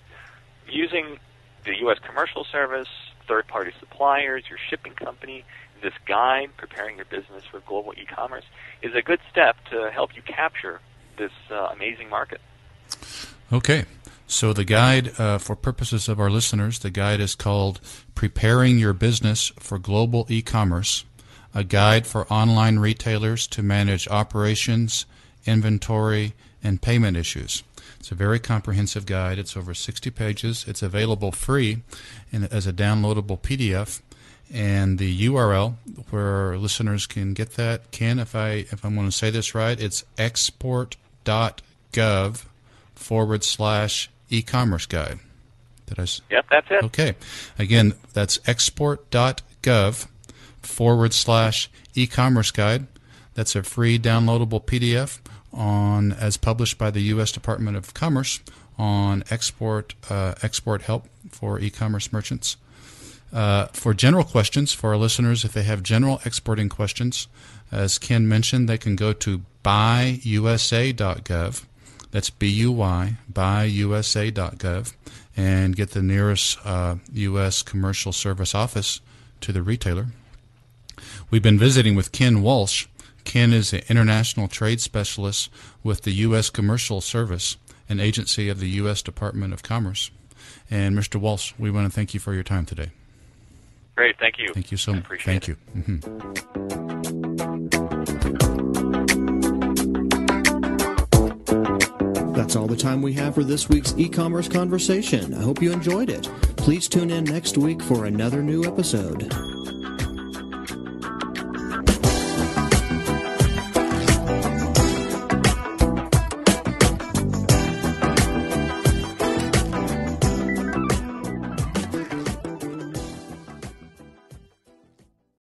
Using 0.69 1.17
the 1.65 1.79
U.S. 1.79 1.97
Commercial 1.97 2.43
Service, 2.43 2.89
third 3.27 3.47
party 3.47 3.71
suppliers, 3.79 4.43
your 4.49 4.59
shipping 4.69 4.93
company, 4.93 5.43
this 5.81 5.93
guide, 6.05 6.49
preparing 6.57 6.97
your 6.97 7.05
business 7.05 7.43
for 7.49 7.59
global 7.61 7.93
e 7.97 8.05
commerce, 8.05 8.45
is 8.81 8.93
a 8.95 9.01
good 9.01 9.19
step 9.29 9.57
to 9.71 9.89
help 9.91 10.15
you 10.15 10.21
capture 10.21 10.79
this 11.17 11.31
uh, 11.49 11.69
amazing 11.73 12.09
market. 12.09 12.41
Okay. 13.51 13.85
So, 14.27 14.53
the 14.53 14.63
guide, 14.63 15.19
uh, 15.19 15.39
for 15.39 15.57
purposes 15.57 16.07
of 16.07 16.17
our 16.17 16.29
listeners, 16.29 16.79
the 16.79 16.89
guide 16.89 17.19
is 17.19 17.35
called 17.35 17.81
Preparing 18.15 18.79
Your 18.79 18.93
Business 18.93 19.51
for 19.59 19.77
Global 19.77 20.25
E 20.29 20.41
Commerce, 20.41 21.03
a 21.53 21.65
guide 21.65 22.07
for 22.07 22.31
online 22.31 22.79
retailers 22.79 23.45
to 23.47 23.61
manage 23.61 24.07
operations, 24.07 25.05
inventory, 25.45 26.33
and 26.63 26.81
payment 26.81 27.17
issues. 27.17 27.63
It's 27.99 28.11
a 28.11 28.15
very 28.15 28.39
comprehensive 28.39 29.05
guide. 29.05 29.37
It's 29.39 29.55
over 29.55 29.73
60 29.73 30.09
pages. 30.11 30.65
It's 30.67 30.81
available 30.81 31.31
free 31.31 31.83
in, 32.31 32.45
as 32.45 32.67
a 32.67 32.73
downloadable 32.73 33.39
PDF. 33.39 34.01
And 34.53 34.99
the 34.99 35.27
URL 35.27 35.75
where 36.09 36.57
listeners 36.57 37.07
can 37.07 37.33
get 37.33 37.51
that, 37.51 37.91
Ken, 37.91 38.19
if 38.19 38.35
I 38.35 38.65
if 38.71 38.83
I'm 38.83 38.95
going 38.95 39.07
to 39.07 39.11
say 39.11 39.29
this 39.29 39.55
right, 39.55 39.79
it's 39.79 40.03
export.gov 40.17 40.95
forward 42.95 43.43
slash 43.45 44.09
e-commerce 44.29 44.85
guide. 44.85 45.19
Did 45.85 45.99
I? 45.99 46.05
Yep, 46.29 46.45
that's 46.49 46.67
it. 46.69 46.83
Okay. 46.83 47.15
Again, 47.57 47.93
that's 48.13 48.39
export.gov 48.45 50.07
forward 50.61 51.13
slash 51.13 51.69
e-commerce 51.95 52.51
guide. 52.51 52.87
That's 53.33 53.55
a 53.55 53.63
free 53.63 53.97
downloadable 53.97 54.65
PDF 54.65 55.19
on 55.53 56.13
as 56.13 56.37
published 56.37 56.77
by 56.77 56.91
the 56.91 57.01
U.S. 57.01 57.31
Department 57.31 57.77
of 57.77 57.93
Commerce 57.93 58.39
on 58.77 59.23
export 59.29 59.93
uh, 60.09 60.35
export 60.41 60.83
help 60.83 61.07
for 61.29 61.59
e-commerce 61.59 62.11
merchants. 62.11 62.57
Uh, 63.33 63.67
for 63.67 63.93
general 63.93 64.23
questions 64.23 64.73
for 64.73 64.89
our 64.89 64.97
listeners, 64.97 65.45
if 65.45 65.53
they 65.53 65.63
have 65.63 65.83
general 65.83 66.19
exporting 66.25 66.67
questions, 66.67 67.27
as 67.71 67.97
Ken 67.97 68.27
mentioned, 68.27 68.67
they 68.67 68.77
can 68.77 68.97
go 68.97 69.13
to 69.13 69.41
buyusa.gov. 69.63 71.63
That's 72.11 72.29
B-U-Y, 72.29 73.15
buyusa.gov, 73.31 74.93
and 75.37 75.75
get 75.75 75.91
the 75.91 76.01
nearest 76.01 76.59
uh, 76.65 76.95
U.S. 77.13 77.61
commercial 77.61 78.11
service 78.11 78.53
office 78.53 78.99
to 79.39 79.53
the 79.53 79.61
retailer. 79.61 80.07
We've 81.29 81.41
been 81.41 81.57
visiting 81.57 81.95
with 81.95 82.11
Ken 82.11 82.41
Walsh, 82.41 82.87
Ken 83.23 83.53
is 83.53 83.73
an 83.73 83.81
international 83.89 84.47
trade 84.47 84.81
specialist 84.81 85.49
with 85.83 86.01
the 86.03 86.11
U.S. 86.11 86.49
Commercial 86.49 87.01
Service, 87.01 87.57
an 87.89 87.99
agency 87.99 88.49
of 88.49 88.59
the 88.59 88.69
U.S. 88.69 89.01
Department 89.01 89.53
of 89.53 89.63
Commerce. 89.63 90.11
And 90.69 90.97
Mr. 90.97 91.19
Walsh, 91.19 91.53
we 91.57 91.71
want 91.71 91.85
to 91.87 91.95
thank 91.95 92.13
you 92.13 92.19
for 92.19 92.33
your 92.33 92.43
time 92.43 92.65
today. 92.65 92.91
Great, 93.95 94.17
thank 94.19 94.39
you. 94.39 94.53
Thank 94.53 94.71
you 94.71 94.77
so 94.77 94.93
much. 94.93 95.05
Thank 95.23 95.49
it. 95.49 95.49
you. 95.49 95.57
Mm-hmm. 95.75 96.31
That's 102.33 102.55
all 102.55 102.67
the 102.67 102.75
time 102.75 103.01
we 103.01 103.13
have 103.13 103.35
for 103.35 103.43
this 103.43 103.69
week's 103.69 103.93
e 103.97 104.09
commerce 104.09 104.47
conversation. 104.47 105.33
I 105.33 105.41
hope 105.41 105.61
you 105.61 105.71
enjoyed 105.71 106.09
it. 106.09 106.23
Please 106.57 106.87
tune 106.87 107.11
in 107.11 107.25
next 107.25 107.57
week 107.57 107.81
for 107.81 108.05
another 108.05 108.41
new 108.41 108.63
episode. 108.63 109.31